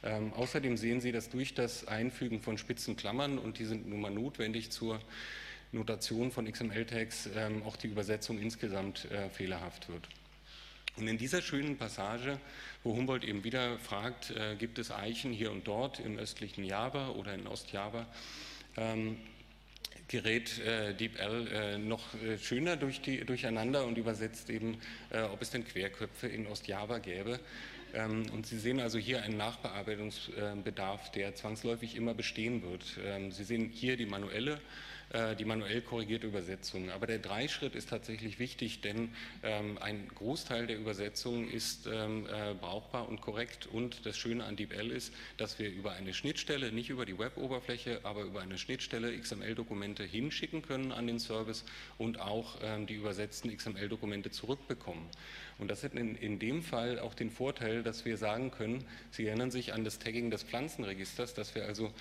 Ähm, 0.04 0.34
außerdem 0.34 0.78
sehen 0.78 1.02
Sie, 1.02 1.12
dass 1.12 1.30
durch 1.30 1.54
das 1.54 1.88
Einfügen 1.88 2.42
von 2.42 2.58
spitzen 2.58 2.96
Klammern, 2.96 3.38
und 3.38 3.60
die 3.60 3.66
sind 3.66 3.88
nun 3.88 4.02
mal 4.02 4.12
notwendig 4.12 4.70
zur 4.70 5.00
Notation 5.72 6.32
von 6.32 6.50
XML-Tags, 6.50 7.30
ähm, 7.36 7.64
auch 7.64 7.76
die 7.76 7.88
Übersetzung 7.88 8.40
insgesamt 8.40 9.10
äh, 9.12 9.30
fehlerhaft 9.30 9.90
wird. 9.90 10.08
Und 10.98 11.08
in 11.08 11.20
dieser 11.20 11.44
schönen 11.44 11.78
Passage, 11.78 12.40
wo 12.84 12.96
Humboldt 12.96 13.24
eben 13.24 13.44
wieder 13.44 13.78
fragt, 13.78 14.32
äh, 14.32 14.56
gibt 14.56 14.80
es 14.80 14.92
Eichen 14.92 15.32
hier 15.32 15.52
und 15.52 15.68
dort 15.68 16.00
im 16.00 16.18
östlichen 16.18 16.64
Java 16.64 17.10
oder 17.10 17.36
in 17.36 17.46
Ostjava, 17.46 18.08
ähm, 18.78 19.18
gerät 20.08 20.58
äh, 20.60 20.96
DeepL 20.96 21.48
äh, 21.48 21.78
noch 21.78 22.02
äh, 22.16 22.40
schöner 22.40 22.78
durch 22.78 23.02
die, 23.02 23.24
durcheinander 23.24 23.86
und 23.86 24.00
übersetzt 24.00 24.50
eben, 24.50 24.80
äh, 25.12 25.22
ob 25.22 25.40
es 25.44 25.52
denn 25.52 25.66
Querköpfe 25.66 26.28
in 26.28 26.48
Ostjava 26.48 26.98
gäbe. 26.98 27.40
Ähm, 27.94 28.26
und 28.34 28.48
Sie 28.48 28.58
sehen 28.58 28.80
also 28.80 28.98
hier 28.98 29.22
einen 29.22 29.38
Nachbearbeitungsbedarf, 29.38 31.12
der 31.12 31.36
zwangsläufig 31.36 31.96
immer 31.96 32.16
bestehen 32.16 32.64
wird. 32.64 32.98
Ähm, 33.06 33.32
Sie 33.32 33.44
sehen 33.44 33.70
hier 33.72 33.98
die 33.98 34.08
manuelle 34.08 34.60
die 35.40 35.46
manuell 35.46 35.82
korrigierte 35.82 36.28
Übersetzung. 36.28 36.90
Aber 36.92 37.08
der 37.08 37.20
Dreischritt 37.20 37.76
ist 37.76 37.90
tatsächlich 37.90 38.40
wichtig, 38.40 38.82
denn 38.82 39.10
ähm, 39.44 39.78
ein 39.80 40.08
Großteil 40.10 40.68
der 40.68 40.78
Übersetzung 40.78 41.50
ist 41.50 41.88
ähm, 41.88 42.26
äh, 42.28 42.54
brauchbar 42.54 43.08
und 43.08 43.22
korrekt. 43.22 43.68
Und 43.68 44.06
das 44.06 44.18
Schöne 44.18 44.44
an 44.44 44.56
DeepL 44.56 44.92
ist, 44.92 45.14
dass 45.38 45.60
wir 45.60 45.70
über 45.70 45.94
eine 45.94 46.14
Schnittstelle, 46.14 46.72
nicht 46.72 46.90
über 46.90 47.06
die 47.06 47.18
Web-Oberfläche, 47.18 48.02
aber 48.04 48.24
über 48.24 48.42
eine 48.42 48.58
Schnittstelle 48.58 49.18
XML-Dokumente 49.18 50.04
hinschicken 50.04 50.62
können 50.62 50.92
an 50.92 51.08
den 51.08 51.20
Service 51.20 51.64
und 51.98 52.20
auch 52.20 52.58
ähm, 52.62 52.86
die 52.88 52.96
übersetzten 52.96 53.56
XML-Dokumente 53.56 54.32
zurückbekommen. 54.32 55.08
Und 55.58 55.70
das 55.70 55.84
hat 55.84 55.94
in, 55.94 56.16
in 56.16 56.38
dem 56.38 56.62
Fall 56.62 57.00
auch 57.00 57.14
den 57.14 57.32
Vorteil, 57.32 57.82
dass 57.82 58.06
wir 58.06 58.18
sagen 58.18 58.52
können, 58.52 58.86
Sie 59.12 59.26
erinnern 59.26 59.52
sich 59.52 59.74
an 59.74 59.84
das 59.84 60.00
Tagging 60.00 60.30
des 60.30 60.44
Pflanzenregisters, 60.44 61.34
dass 61.34 61.56
wir 61.56 61.66
also 61.66 61.92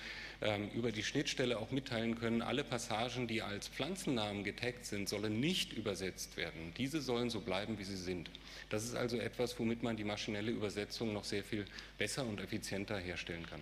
über 0.75 0.91
die 0.91 1.03
Schnittstelle 1.03 1.57
auch 1.57 1.71
mitteilen 1.71 2.19
können, 2.19 2.43
alle 2.43 2.63
Passagen, 2.63 3.27
die 3.27 3.41
als 3.41 3.67
Pflanzennamen 3.67 4.43
getaggt 4.43 4.85
sind, 4.85 5.09
sollen 5.09 5.39
nicht 5.39 5.73
übersetzt 5.73 6.37
werden. 6.37 6.73
Diese 6.77 7.01
sollen 7.01 7.31
so 7.31 7.41
bleiben, 7.41 7.79
wie 7.79 7.83
sie 7.83 7.97
sind. 7.97 8.29
Das 8.69 8.83
ist 8.83 8.95
also 8.95 9.17
etwas, 9.17 9.57
womit 9.57 9.81
man 9.81 9.97
die 9.97 10.03
maschinelle 10.03 10.51
Übersetzung 10.51 11.11
noch 11.11 11.23
sehr 11.23 11.43
viel 11.43 11.65
besser 11.97 12.23
und 12.25 12.39
effizienter 12.39 12.99
herstellen 12.99 13.47
kann. 13.49 13.61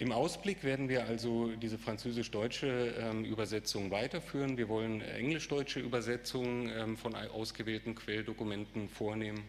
Im 0.00 0.12
Ausblick 0.12 0.62
werden 0.62 0.88
wir 0.88 1.06
also 1.06 1.50
diese 1.56 1.76
französisch-deutsche 1.76 2.94
ähm, 3.00 3.24
Übersetzung 3.24 3.90
weiterführen. 3.90 4.56
Wir 4.56 4.68
wollen 4.68 5.00
englisch-deutsche 5.00 5.80
Übersetzungen 5.80 6.70
ähm, 6.70 6.96
von 6.96 7.16
ausgewählten 7.16 7.96
Quelldokumenten 7.96 8.88
vornehmen 8.88 9.42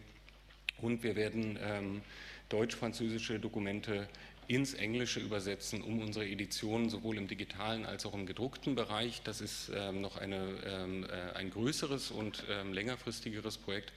und 0.78 1.04
wir 1.04 1.14
werden 1.14 1.56
ähm, 1.62 2.02
deutsch-französische 2.48 3.38
Dokumente 3.38 4.08
ins 4.50 4.74
Englische 4.74 5.20
übersetzen, 5.20 5.80
um 5.80 6.00
unsere 6.00 6.26
Editionen 6.26 6.90
sowohl 6.90 7.16
im 7.18 7.28
digitalen 7.28 7.86
als 7.86 8.04
auch 8.04 8.14
im 8.14 8.26
gedruckten 8.26 8.74
Bereich, 8.74 9.22
das 9.22 9.40
ist 9.40 9.70
ähm, 9.72 10.00
noch 10.00 10.16
eine, 10.16 10.58
ähm, 10.66 11.04
äh, 11.04 11.36
ein 11.36 11.50
größeres 11.50 12.10
und 12.10 12.42
ähm, 12.50 12.72
längerfristigeres 12.72 13.58
Projekt, 13.58 13.92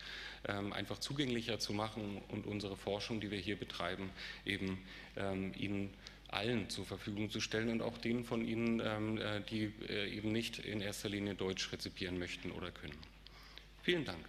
ähm, 0.47 0.71
einfach 0.71 0.99
zugänglicher 0.99 1.57
zu 1.57 1.73
machen 1.73 2.21
und 2.27 2.45
unsere 2.45 2.77
Forschung, 2.77 3.19
die 3.19 3.31
wir 3.31 3.39
hier 3.39 3.55
betreiben, 3.55 4.11
eben 4.45 4.77
ähm, 5.15 5.53
Ihnen 5.57 5.91
allen 6.27 6.69
zur 6.69 6.85
Verfügung 6.85 7.31
zu 7.31 7.41
stellen 7.41 7.69
und 7.69 7.81
auch 7.81 7.97
denen 7.97 8.23
von 8.23 8.47
Ihnen, 8.47 8.79
ähm, 8.79 9.17
äh, 9.17 9.41
die 9.41 9.73
äh, 9.89 10.15
eben 10.15 10.31
nicht 10.31 10.59
in 10.59 10.81
erster 10.81 11.09
Linie 11.09 11.33
Deutsch 11.33 11.71
rezipieren 11.71 12.19
möchten 12.19 12.51
oder 12.51 12.69
können. 12.69 12.97
Vielen 13.81 14.05
Dank. 14.05 14.23